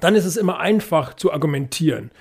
Dann 0.00 0.14
ist 0.14 0.26
es 0.26 0.36
immer 0.36 0.60
einfach 0.60 1.14
zu 1.14 1.32
argumentieren. 1.32 2.12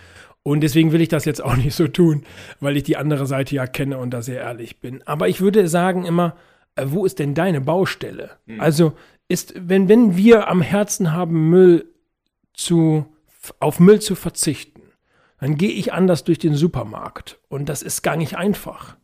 Und 0.41 0.62
deswegen 0.62 0.91
will 0.91 1.01
ich 1.01 1.09
das 1.09 1.25
jetzt 1.25 1.43
auch 1.43 1.55
nicht 1.55 1.75
so 1.75 1.88
tun, 1.88 2.24
weil 2.62 2.77
ich 2.77 2.81
die 2.81 2.98
andere 2.98 3.27
Seite 3.27 3.53
ja 3.53 3.67
kenne 3.67 4.00
und 4.00 4.09
da 4.09 4.24
sehr 4.24 4.41
ehrlich 4.41 4.79
bin. 4.79 5.05
Aber 5.05 5.27
ich 5.27 5.39
würde 5.39 5.67
sagen 5.67 6.05
immer, 6.05 6.36
äh, 6.79 6.86
wo 6.88 7.05
ist 7.05 7.19
denn 7.19 7.36
deine 7.36 7.62
Baustelle? 7.62 8.31
Mhm. 8.45 8.59
Also 8.59 8.93
ist, 9.29 9.53
wenn, 9.55 9.88
wenn 9.88 10.17
wir 10.17 10.50
am 10.50 10.62
Herzen 10.62 11.13
haben, 11.13 11.50
Müll 11.50 11.86
zu, 12.53 13.05
auf 13.62 13.79
Müll 13.79 14.01
zu 14.01 14.15
verzichten, 14.15 14.81
dann 15.39 15.55
gehe 15.55 15.71
ich 15.71 15.93
anders 15.93 16.25
durch 16.25 16.39
den 16.39 16.55
Supermarkt. 16.55 17.39
Und 17.48 17.69
das 17.69 17.81
ist 17.81 18.01
gar 18.01 18.17
nicht 18.17 18.36
einfach. 18.36 18.98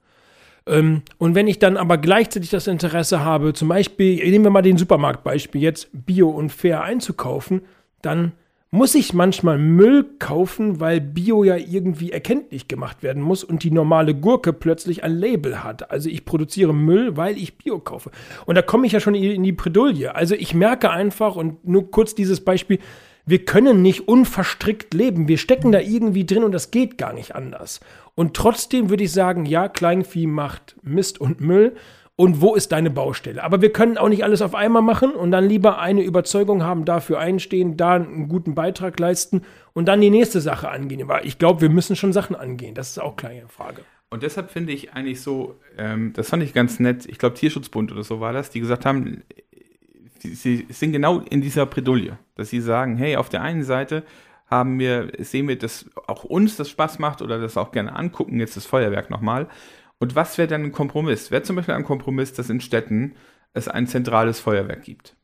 Ähm, 0.68 1.04
und 1.18 1.36
wenn 1.36 1.48
ich 1.48 1.60
dann 1.60 1.78
aber 1.78 1.98
gleichzeitig 1.98 2.50
das 2.50 2.68
Interesse 2.68 3.22
habe, 3.22 3.54
zum 3.54 3.70
Beispiel, 3.70 4.18
nehmen 4.30 4.46
wir 4.46 4.52
mal 4.52 4.62
den 4.62 4.78
Supermarktbeispiel, 4.78 5.62
jetzt 5.62 5.90
bio 5.94 6.30
und 6.30 6.52
fair 6.52 6.82
einzukaufen, 6.82 7.62
dann 8.02 8.34
muss 8.72 8.96
ich 8.96 9.14
manchmal 9.14 9.58
Müll 9.58 10.06
kaufen, 10.20 10.80
weil 10.80 11.00
Bio 11.00 11.44
ja 11.44 11.56
irgendwie 11.56 12.12
erkenntlich 12.12 12.68
gemacht 12.68 13.04
werden 13.04 13.22
muss 13.22 13.44
und 13.44 13.64
die 13.64 13.72
normale 13.72 14.14
Gurke 14.14 14.52
plötzlich 14.52 15.04
ein 15.04 15.14
Label 15.14 15.64
hat. 15.64 15.92
Also 15.92 16.10
ich 16.10 16.26
produziere 16.26 16.74
Müll, 16.74 17.16
weil 17.16 17.38
ich 17.38 17.58
Bio 17.58 17.80
kaufe. 17.80 18.12
Und 18.46 18.56
da 18.56 18.62
komme 18.62 18.86
ich 18.86 18.94
ja 18.94 19.00
schon 19.00 19.16
in 19.16 19.44
die 19.44 19.52
Bredouille. 19.54 20.14
Also 20.14 20.36
ich 20.36 20.54
merke 20.54 20.90
einfach, 20.90 21.36
und 21.36 21.66
nur 21.66 21.90
kurz 21.90 22.16
dieses 22.16 22.42
Beispiel, 22.42 22.80
wir 23.26 23.46
können 23.46 23.82
nicht 23.82 24.08
unverstrickt 24.08 24.94
leben. 24.94 25.28
Wir 25.28 25.38
stecken 25.38 25.72
da 25.72 25.80
irgendwie 25.80 26.26
drin 26.26 26.44
und 26.44 26.52
das 26.52 26.70
geht 26.70 26.98
gar 26.98 27.14
nicht 27.14 27.34
anders. 27.34 27.80
Und 28.14 28.36
trotzdem 28.36 28.90
würde 28.90 29.04
ich 29.04 29.12
sagen, 29.12 29.46
ja, 29.46 29.68
Kleinvieh 29.68 30.28
macht 30.28 30.76
Mist 30.84 31.20
und 31.20 31.42
Müll. 31.42 31.76
Und 32.18 32.40
wo 32.40 32.56
ist 32.56 32.72
deine 32.72 32.90
Baustelle? 32.90 33.44
Aber 33.44 33.62
wir 33.62 33.74
können 33.74 33.98
auch 33.98 34.08
nicht 34.08 34.24
alles 34.24 34.42
auf 34.42 34.56
einmal 34.56 34.82
machen 34.82 35.12
und 35.12 35.32
dann 35.32 35.44
lieber 35.44 35.80
eine 35.80 36.02
Überzeugung 36.02 36.64
haben, 36.64 36.86
dafür 36.86 37.20
einstehen, 37.20 37.76
da 37.76 37.96
einen 37.96 38.30
guten 38.30 38.56
Beitrag 38.56 38.98
leisten 39.00 39.42
und 39.74 39.88
dann 39.88 40.00
die 40.00 40.10
nächste 40.10 40.40
Sache 40.40 40.70
angehen. 40.70 41.08
Weil 41.10 41.26
ich 41.26 41.38
glaube, 41.40 41.62
wir 41.62 41.70
müssen 41.70 41.98
schon 41.98 42.14
Sachen 42.14 42.36
angehen. 42.36 42.74
Das 42.74 42.92
ist 42.92 43.00
auch 43.00 43.18
keine 43.18 43.48
Frage. 43.50 43.82
Und 44.10 44.24
deshalb 44.24 44.50
finde 44.50 44.72
ich 44.72 44.94
eigentlich 44.94 45.22
so, 45.22 45.56
ähm, 45.78 46.14
das 46.14 46.30
fand 46.30 46.42
ich 46.42 46.54
ganz 46.54 46.80
nett, 46.80 47.06
ich 47.06 47.18
glaube 47.18 47.36
Tierschutzbund 47.36 47.92
oder 47.92 48.04
so 48.04 48.22
war 48.22 48.32
das, 48.32 48.50
die 48.50 48.62
gesagt 48.62 48.86
haben, 48.86 49.24
sie 50.20 50.66
sind 50.70 50.94
genau 50.94 51.20
in 51.20 51.42
dieser 51.42 51.66
Bredouille, 51.66 52.18
dass 52.36 52.50
sie 52.50 52.62
sagen, 52.62 52.96
hey, 52.96 53.18
auf 53.18 53.28
der 53.28 53.42
einen 53.42 53.64
Seite 53.64 54.04
haben 54.48 54.80
wir, 54.80 55.12
sehen 55.20 55.48
wir, 55.48 55.58
dass 55.58 55.90
auch 56.08 56.24
uns 56.24 56.56
das 56.56 56.70
Spaß 56.70 57.00
macht 57.00 57.22
oder 57.22 57.40
das 57.40 57.58
auch 57.58 57.72
gerne 57.72 57.96
angucken, 57.96 58.40
jetzt 58.40 58.56
das 58.56 58.66
Feuerwerk 58.66 59.10
nochmal. 59.10 59.48
Und 60.00 60.16
was 60.16 60.38
wäre 60.38 60.48
dann 60.48 60.64
ein 60.64 60.72
Kompromiss? 60.72 61.32
Wäre 61.32 61.44
zum 61.44 61.56
Beispiel 61.56 61.76
ein 61.76 61.84
Kompromiss, 61.84 62.34
dass 62.34 62.50
in 62.50 62.62
Städten 62.62 63.16
es 63.54 63.68
ein 63.68 63.88
zentrales 63.88 64.40
Feuerwerk 64.40 64.84
gibt. 64.84 65.16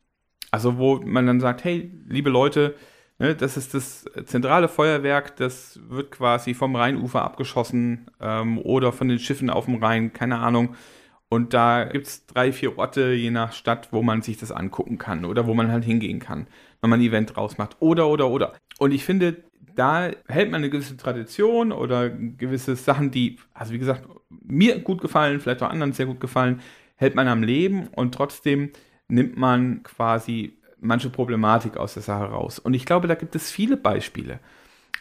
Also 0.50 0.78
wo 0.78 0.96
man 0.96 1.26
dann 1.26 1.40
sagt, 1.40 1.64
hey, 1.64 1.92
liebe 2.08 2.30
Leute, 2.30 2.74
ne, 3.18 3.34
das 3.34 3.56
ist 3.56 3.74
das 3.74 4.04
zentrale 4.24 4.68
Feuerwerk, 4.68 5.36
das 5.36 5.80
wird 5.88 6.10
quasi 6.10 6.54
vom 6.54 6.76
Rheinufer 6.76 7.22
abgeschossen 7.22 8.10
ähm, 8.20 8.58
oder 8.58 8.92
von 8.92 9.08
den 9.08 9.18
Schiffen 9.18 9.50
auf 9.50 9.66
dem 9.66 9.82
Rhein, 9.82 10.12
keine 10.12 10.38
Ahnung. 10.38 10.74
Und 11.28 11.54
da 11.54 11.84
gibt 11.84 12.06
es 12.06 12.26
drei, 12.26 12.52
vier 12.52 12.76
Orte 12.76 13.12
je 13.12 13.30
nach 13.30 13.52
Stadt, 13.52 13.88
wo 13.90 14.02
man 14.02 14.20
sich 14.20 14.36
das 14.36 14.52
angucken 14.52 14.98
kann 14.98 15.24
oder 15.24 15.46
wo 15.46 15.54
man 15.54 15.72
halt 15.72 15.84
hingehen 15.84 16.18
kann, 16.18 16.46
wenn 16.82 16.90
man 16.90 17.00
ein 17.00 17.06
Event 17.06 17.34
draus 17.34 17.56
macht. 17.56 17.76
Oder, 17.80 18.08
oder, 18.08 18.28
oder. 18.28 18.52
Und 18.78 18.92
ich 18.92 19.04
finde, 19.04 19.42
da 19.74 20.10
hält 20.28 20.50
man 20.50 20.60
eine 20.60 20.68
gewisse 20.68 20.98
Tradition 20.98 21.72
oder 21.72 22.10
gewisse 22.10 22.76
Sachen, 22.76 23.10
die, 23.10 23.38
also 23.54 23.72
wie 23.72 23.78
gesagt, 23.78 24.06
mir 24.42 24.78
gut 24.80 25.00
gefallen, 25.00 25.40
vielleicht 25.40 25.62
auch 25.62 25.70
anderen 25.70 25.92
sehr 25.92 26.06
gut 26.06 26.20
gefallen, 26.20 26.60
hält 26.96 27.14
man 27.14 27.28
am 27.28 27.42
Leben 27.42 27.88
und 27.88 28.14
trotzdem 28.14 28.70
nimmt 29.08 29.36
man 29.36 29.82
quasi 29.82 30.58
manche 30.80 31.10
Problematik 31.10 31.76
aus 31.76 31.94
der 31.94 32.02
Sache 32.02 32.24
raus. 32.24 32.58
Und 32.58 32.74
ich 32.74 32.86
glaube, 32.86 33.08
da 33.08 33.14
gibt 33.14 33.34
es 33.36 33.50
viele 33.50 33.76
Beispiele. 33.76 34.40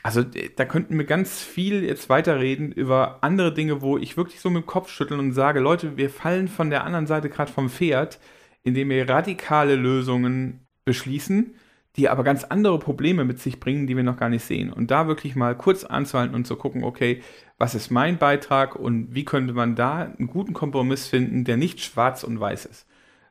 Also 0.04 0.24
da 0.24 0.65
könnten 0.65 0.98
wir 0.98 1.06
ganz 1.06 1.44
viel 1.44 1.84
jetzt 1.84 2.10
weiterreden 2.10 2.72
über 2.72 3.20
andere 3.22 3.54
Dinge, 3.54 3.82
wo 3.82 3.98
ich 3.98 4.17
wirklich 4.17 4.39
so 4.39 4.50
mit 4.50 4.63
dem 4.63 4.65
Kopf 4.65 4.89
schütteln 4.89 5.20
und 5.20 5.34
sage, 5.34 5.60
Leute, 5.60 5.98
wir 5.98 6.10
fallen 6.10 6.48
von 6.48 6.70
der 6.70 6.86
anderen 6.86 7.08
Seite 7.08 7.30
gerade 7.30 7.52
vom 7.52 7.70
Pferd, 7.70 8.20
indem 8.63 8.89
wir 8.89 9.08
radikale 9.08 9.76
Lösungen 9.76 10.65
beschließen, 10.86 11.54
die 11.97 12.08
aber 12.10 12.23
ganz 12.23 12.45
andere 12.45 12.80
Probleme 12.80 13.25
mit 13.25 13.39
sich 13.39 13.60
bringen, 13.60 13.86
die 13.86 13.95
wir 13.95 14.04
noch 14.04 14.17
gar 14.17 14.30
nicht 14.30 14.45
sehen. 14.45 14.71
Und 14.71 14.91
da 14.91 15.08
wirklich 15.08 15.36
mal 15.36 15.56
kurz 15.56 15.84
anzuhalten 15.84 16.36
und 16.36 16.47
zu 16.47 16.56
gucken, 16.56 16.84
okay, 16.84 17.21
was 17.58 17.75
ist 17.75 17.91
mein 17.91 18.17
Beitrag 18.17 18.75
und 18.75 19.13
wie 19.13 19.25
könnte 19.25 19.54
man 19.54 19.75
da 19.75 20.13
einen 20.17 20.27
guten 20.27 20.54
Kompromiss 20.54 21.08
finden, 21.08 21.43
der 21.43 21.58
nicht 21.58 21.82
schwarz 21.82 22.23
und 22.23 22.39
weiß 22.39 22.65
ist, 22.65 22.88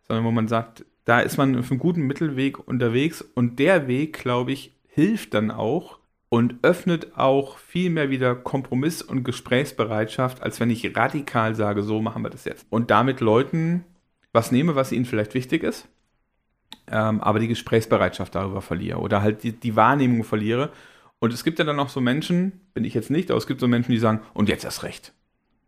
sondern 0.07 0.25
wo 0.25 0.31
man 0.31 0.49
sagt, 0.49 0.85
da 1.05 1.21
ist 1.21 1.39
man 1.39 1.59
auf 1.59 1.71
einem 1.71 1.81
guten 1.81 2.03
Mittelweg 2.03 2.69
unterwegs 2.69 3.23
und 3.23 3.59
der 3.59 3.89
Weg, 3.89 4.19
glaube 4.19 4.53
ich, 4.53 4.77
hilft 4.89 5.35
dann 5.35 5.51
auch 5.51 5.99
und 6.29 6.57
öffnet 6.63 7.17
auch 7.17 7.59
viel 7.59 7.91
mehr 7.91 8.11
wieder 8.11 8.37
Kompromiss 8.37 9.03
und 9.03 9.25
Gesprächsbereitschaft, 9.25 10.43
als 10.43 10.61
wenn 10.61 10.71
ich 10.71 10.97
radikal 10.97 11.55
sage, 11.55 11.83
so 11.83 12.01
machen 12.01 12.23
wir 12.23 12.31
das 12.31 12.45
jetzt. 12.45 12.67
Und 12.71 12.91
damit 12.91 13.21
Leuten 13.21 13.85
was 14.33 14.53
nehme, 14.53 14.77
was 14.77 14.93
ihnen 14.93 15.07
vielleicht 15.07 15.35
wichtig 15.35 15.65
ist 15.65 15.89
ähm, 16.91 17.21
aber 17.21 17.39
die 17.39 17.49
Gesprächsbereitschaft 17.49 18.35
darüber 18.35 18.63
verliere 18.63 18.99
oder 18.99 19.23
halt 19.23 19.43
die, 19.43 19.53
die 19.53 19.77
Wahrnehmung 19.77 20.25
verliere. 20.25 20.71
Und 21.19 21.33
es 21.33 21.45
gibt 21.45 21.59
ja 21.59 21.65
dann 21.65 21.79
auch 21.79 21.91
so 21.91 22.01
Menschen, 22.01 22.61
bin 22.73 22.85
ich 22.85 22.95
jetzt 22.95 23.11
nicht, 23.11 23.31
aber 23.31 23.39
es 23.39 23.47
gibt 23.47 23.61
so 23.61 23.69
Menschen, 23.69 23.93
die 23.93 23.99
sagen, 23.99 24.21
und 24.33 24.49
jetzt 24.49 24.65
erst 24.65 24.83
recht. 24.83 25.13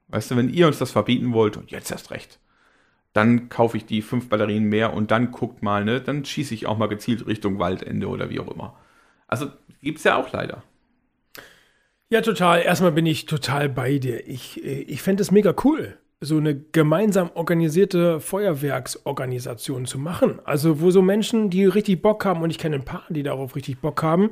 Weißt 0.08 0.30
du, 0.30 0.36
wenn 0.36 0.48
ihr 0.48 0.66
uns 0.66 0.78
das 0.78 0.90
verbieten 0.90 1.32
wollt, 1.32 1.56
und 1.56 1.70
jetzt 1.70 1.90
erst 1.90 2.10
recht, 2.10 2.38
dann 3.12 3.48
kaufe 3.48 3.76
ich 3.76 3.84
die 3.84 4.02
fünf 4.02 4.28
Batterien 4.28 4.64
mehr 4.64 4.94
und 4.94 5.10
dann 5.10 5.30
guckt 5.30 5.62
mal, 5.62 5.84
ne, 5.84 6.00
dann 6.00 6.24
schieße 6.24 6.54
ich 6.54 6.66
auch 6.66 6.78
mal 6.78 6.88
gezielt 6.88 7.26
Richtung 7.26 7.58
Waldende 7.58 8.08
oder 8.08 8.30
wie 8.30 8.40
auch 8.40 8.48
immer. 8.48 8.76
Also 9.26 9.50
gibt 9.82 9.98
es 9.98 10.04
ja 10.04 10.16
auch 10.16 10.32
leider. 10.32 10.62
Ja, 12.08 12.20
total. 12.20 12.62
Erstmal 12.62 12.92
bin 12.92 13.06
ich 13.06 13.24
total 13.24 13.70
bei 13.70 13.98
dir. 13.98 14.28
Ich, 14.28 14.62
äh, 14.62 14.82
ich 14.82 15.00
fände 15.02 15.22
es 15.22 15.30
mega 15.30 15.54
cool, 15.64 15.96
so 16.22 16.36
eine 16.36 16.54
gemeinsam 16.54 17.30
organisierte 17.34 18.20
Feuerwerksorganisation 18.20 19.86
zu 19.86 19.98
machen. 19.98 20.38
Also 20.44 20.80
wo 20.80 20.90
so 20.90 21.02
Menschen, 21.02 21.50
die 21.50 21.64
richtig 21.64 22.00
Bock 22.00 22.24
haben, 22.24 22.42
und 22.42 22.50
ich 22.50 22.58
kenne 22.58 22.76
ein 22.76 22.84
paar, 22.84 23.02
die 23.08 23.24
darauf 23.24 23.56
richtig 23.56 23.80
Bock 23.80 24.02
haben, 24.02 24.30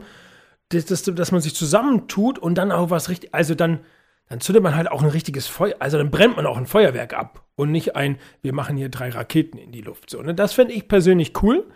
dass, 0.70 0.85
dass, 0.85 1.03
dass 1.03 1.33
man 1.33 1.40
sich 1.40 1.55
zusammentut 1.55 2.38
und 2.38 2.57
dann 2.57 2.70
auch 2.70 2.90
was 2.90 3.09
richtig, 3.09 3.35
also 3.35 3.57
dann, 3.57 3.81
dann 4.29 4.40
zündet 4.40 4.62
man 4.62 4.76
halt 4.76 4.90
auch 4.90 5.03
ein 5.03 5.09
richtiges 5.09 5.48
Feuer, 5.48 5.74
also 5.81 5.98
dann 5.98 6.12
brennt 6.12 6.37
man 6.37 6.46
auch 6.46 6.57
ein 6.57 6.66
Feuerwerk 6.66 7.12
ab 7.12 7.44
und 7.57 7.72
nicht 7.72 7.96
ein, 7.96 8.18
wir 8.40 8.55
machen 8.55 8.76
hier 8.76 8.88
drei 8.88 9.11
Raketen 9.11 9.59
in 9.59 9.72
die 9.72 9.83
Luft. 9.83 10.11
So, 10.11 10.22
ne? 10.22 10.33
Das 10.33 10.53
fände 10.53 10.72
ich 10.72 10.87
persönlich 10.87 11.33
cool, 11.42 11.66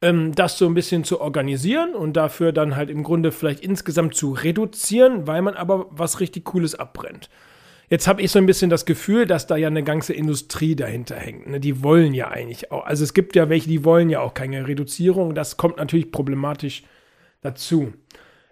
ähm, 0.00 0.34
das 0.34 0.56
so 0.56 0.64
ein 0.64 0.74
bisschen 0.74 1.04
zu 1.04 1.20
organisieren 1.20 1.94
und 1.94 2.14
dafür 2.14 2.52
dann 2.52 2.76
halt 2.76 2.88
im 2.88 3.02
Grunde 3.02 3.30
vielleicht 3.30 3.60
insgesamt 3.60 4.14
zu 4.14 4.32
reduzieren, 4.32 5.26
weil 5.26 5.42
man 5.42 5.52
aber 5.52 5.86
was 5.90 6.20
richtig 6.20 6.46
Cooles 6.46 6.74
abbrennt. 6.74 7.28
Jetzt 7.90 8.06
habe 8.06 8.22
ich 8.22 8.30
so 8.30 8.38
ein 8.38 8.46
bisschen 8.46 8.70
das 8.70 8.86
Gefühl, 8.86 9.26
dass 9.26 9.48
da 9.48 9.56
ja 9.56 9.66
eine 9.66 9.82
ganze 9.82 10.12
Industrie 10.12 10.76
dahinter 10.76 11.16
hängt. 11.16 11.48
Ne? 11.48 11.58
Die 11.58 11.82
wollen 11.82 12.14
ja 12.14 12.28
eigentlich 12.28 12.70
auch, 12.70 12.86
also 12.86 13.02
es 13.02 13.14
gibt 13.14 13.34
ja 13.34 13.48
welche, 13.48 13.68
die 13.68 13.84
wollen 13.84 14.08
ja 14.08 14.20
auch 14.20 14.32
keine 14.32 14.68
Reduzierung. 14.68 15.34
Das 15.34 15.56
kommt 15.56 15.78
natürlich 15.78 16.12
problematisch 16.12 16.84
dazu. 17.42 17.92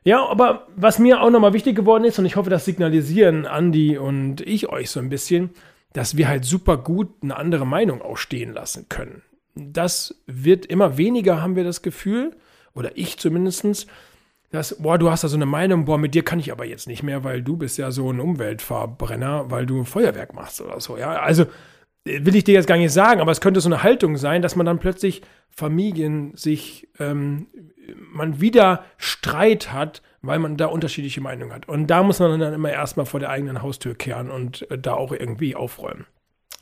Ja, 0.02 0.26
aber 0.26 0.66
was 0.74 0.98
mir 0.98 1.22
auch 1.22 1.30
nochmal 1.30 1.52
wichtig 1.52 1.76
geworden 1.76 2.04
ist, 2.04 2.18
und 2.18 2.26
ich 2.26 2.34
hoffe, 2.34 2.50
das 2.50 2.64
signalisieren 2.64 3.46
Andi 3.46 3.96
und 3.96 4.40
ich 4.40 4.68
euch 4.70 4.90
so 4.90 4.98
ein 4.98 5.08
bisschen, 5.08 5.50
dass 5.92 6.16
wir 6.16 6.26
halt 6.26 6.44
super 6.44 6.76
gut 6.76 7.08
eine 7.22 7.36
andere 7.36 7.66
Meinung 7.66 8.02
auch 8.02 8.16
stehen 8.16 8.52
lassen 8.52 8.86
können. 8.88 9.22
Das 9.54 10.20
wird 10.26 10.66
immer 10.66 10.98
weniger, 10.98 11.40
haben 11.42 11.54
wir 11.54 11.64
das 11.64 11.82
Gefühl, 11.82 12.34
oder 12.74 12.96
ich 12.96 13.18
zumindestens 13.18 13.86
dass, 14.50 14.76
boah, 14.80 14.98
du 14.98 15.10
hast 15.10 15.24
da 15.24 15.28
so 15.28 15.36
eine 15.36 15.46
Meinung, 15.46 15.84
boah, 15.84 15.98
mit 15.98 16.14
dir 16.14 16.24
kann 16.24 16.40
ich 16.40 16.52
aber 16.52 16.64
jetzt 16.64 16.86
nicht 16.86 17.02
mehr, 17.02 17.24
weil 17.24 17.42
du 17.42 17.56
bist 17.56 17.76
ja 17.78 17.90
so 17.90 18.10
ein 18.10 18.20
Umweltverbrenner, 18.20 19.50
weil 19.50 19.66
du 19.66 19.84
Feuerwerk 19.84 20.34
machst 20.34 20.60
oder 20.60 20.80
so, 20.80 20.96
ja. 20.96 21.20
Also 21.20 21.46
will 22.04 22.34
ich 22.34 22.44
dir 22.44 22.54
jetzt 22.54 22.66
gar 22.66 22.78
nicht 22.78 22.92
sagen, 22.92 23.20
aber 23.20 23.32
es 23.32 23.40
könnte 23.40 23.60
so 23.60 23.68
eine 23.68 23.82
Haltung 23.82 24.16
sein, 24.16 24.40
dass 24.42 24.56
man 24.56 24.64
dann 24.64 24.78
plötzlich 24.78 25.22
Familien 25.50 26.34
sich, 26.36 26.88
ähm, 26.98 27.48
man 28.12 28.40
wieder 28.40 28.84
Streit 28.96 29.72
hat, 29.72 30.02
weil 30.22 30.38
man 30.38 30.56
da 30.56 30.66
unterschiedliche 30.66 31.20
Meinungen 31.20 31.52
hat. 31.52 31.68
Und 31.68 31.88
da 31.88 32.02
muss 32.02 32.18
man 32.18 32.38
dann 32.38 32.54
immer 32.54 32.70
erstmal 32.70 33.06
vor 33.06 33.20
der 33.20 33.30
eigenen 33.30 33.62
Haustür 33.62 33.94
kehren 33.94 34.30
und 34.30 34.70
äh, 34.70 34.78
da 34.78 34.94
auch 34.94 35.12
irgendwie 35.12 35.54
aufräumen. 35.54 36.06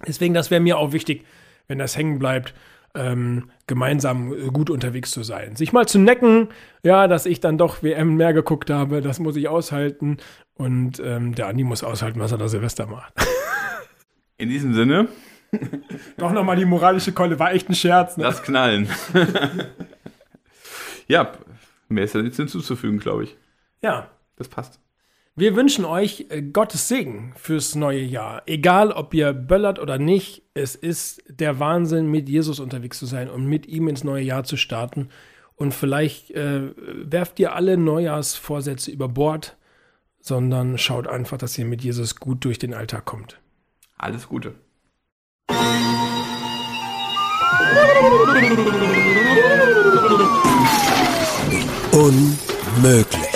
Deswegen, 0.06 0.34
das 0.34 0.50
wäre 0.50 0.60
mir 0.60 0.78
auch 0.78 0.92
wichtig, 0.92 1.24
wenn 1.68 1.78
das 1.78 1.96
hängen 1.96 2.18
bleibt, 2.18 2.54
ähm, 2.94 3.50
gemeinsam 3.66 4.32
äh, 4.32 4.46
gut 4.50 4.70
unterwegs 4.70 5.10
zu 5.10 5.22
sein. 5.22 5.56
Sich 5.56 5.72
mal 5.72 5.86
zu 5.86 5.98
necken, 5.98 6.48
ja, 6.82 7.08
dass 7.08 7.26
ich 7.26 7.40
dann 7.40 7.58
doch 7.58 7.82
WM 7.82 8.16
mehr 8.16 8.32
geguckt 8.32 8.70
habe, 8.70 9.02
das 9.02 9.18
muss 9.18 9.36
ich 9.36 9.48
aushalten. 9.48 10.18
Und 10.54 11.00
ähm, 11.04 11.34
der 11.34 11.48
Andi 11.48 11.64
muss 11.64 11.84
aushalten, 11.84 12.20
was 12.20 12.32
er 12.32 12.38
da 12.38 12.48
Silvester 12.48 12.86
macht. 12.86 13.12
In 14.38 14.48
diesem 14.48 14.74
Sinne. 14.74 15.08
Doch 16.16 16.32
nochmal 16.32 16.56
die 16.56 16.64
moralische 16.64 17.12
Keule, 17.12 17.38
war 17.38 17.52
echt 17.52 17.68
ein 17.68 17.74
Scherz. 17.74 18.16
Ne? 18.16 18.24
Das 18.24 18.42
Knallen. 18.42 18.88
ja, 21.08 21.32
mehr 21.88 22.04
ist 22.04 22.14
ja 22.14 22.22
nichts 22.22 22.36
hinzuzufügen, 22.36 22.98
glaube 22.98 23.24
ich. 23.24 23.36
Ja. 23.82 24.10
Das 24.36 24.48
passt. 24.48 24.80
Wir 25.38 25.54
wünschen 25.54 25.84
euch 25.84 26.28
äh, 26.30 26.40
Gottes 26.40 26.88
Segen 26.88 27.34
fürs 27.36 27.74
neue 27.74 28.00
Jahr. 28.00 28.42
Egal, 28.46 28.90
ob 28.90 29.12
ihr 29.12 29.34
böllert 29.34 29.78
oder 29.78 29.98
nicht, 29.98 30.42
es 30.54 30.74
ist 30.74 31.22
der 31.28 31.58
Wahnsinn, 31.58 32.10
mit 32.10 32.26
Jesus 32.30 32.58
unterwegs 32.58 32.98
zu 32.98 33.04
sein 33.04 33.28
und 33.28 33.44
mit 33.44 33.66
ihm 33.66 33.86
ins 33.88 34.02
neue 34.02 34.24
Jahr 34.24 34.44
zu 34.44 34.56
starten. 34.56 35.10
Und 35.54 35.74
vielleicht 35.74 36.30
äh, 36.30 36.70
werft 36.76 37.38
ihr 37.38 37.54
alle 37.54 37.76
Neujahrsvorsätze 37.76 38.90
über 38.90 39.08
Bord, 39.08 39.58
sondern 40.20 40.78
schaut 40.78 41.06
einfach, 41.06 41.36
dass 41.36 41.58
ihr 41.58 41.66
mit 41.66 41.82
Jesus 41.82 42.16
gut 42.16 42.42
durch 42.46 42.58
den 42.58 42.72
Alltag 42.72 43.04
kommt. 43.04 43.38
Alles 43.98 44.28
Gute. 44.28 44.54
Unmöglich. 51.92 53.35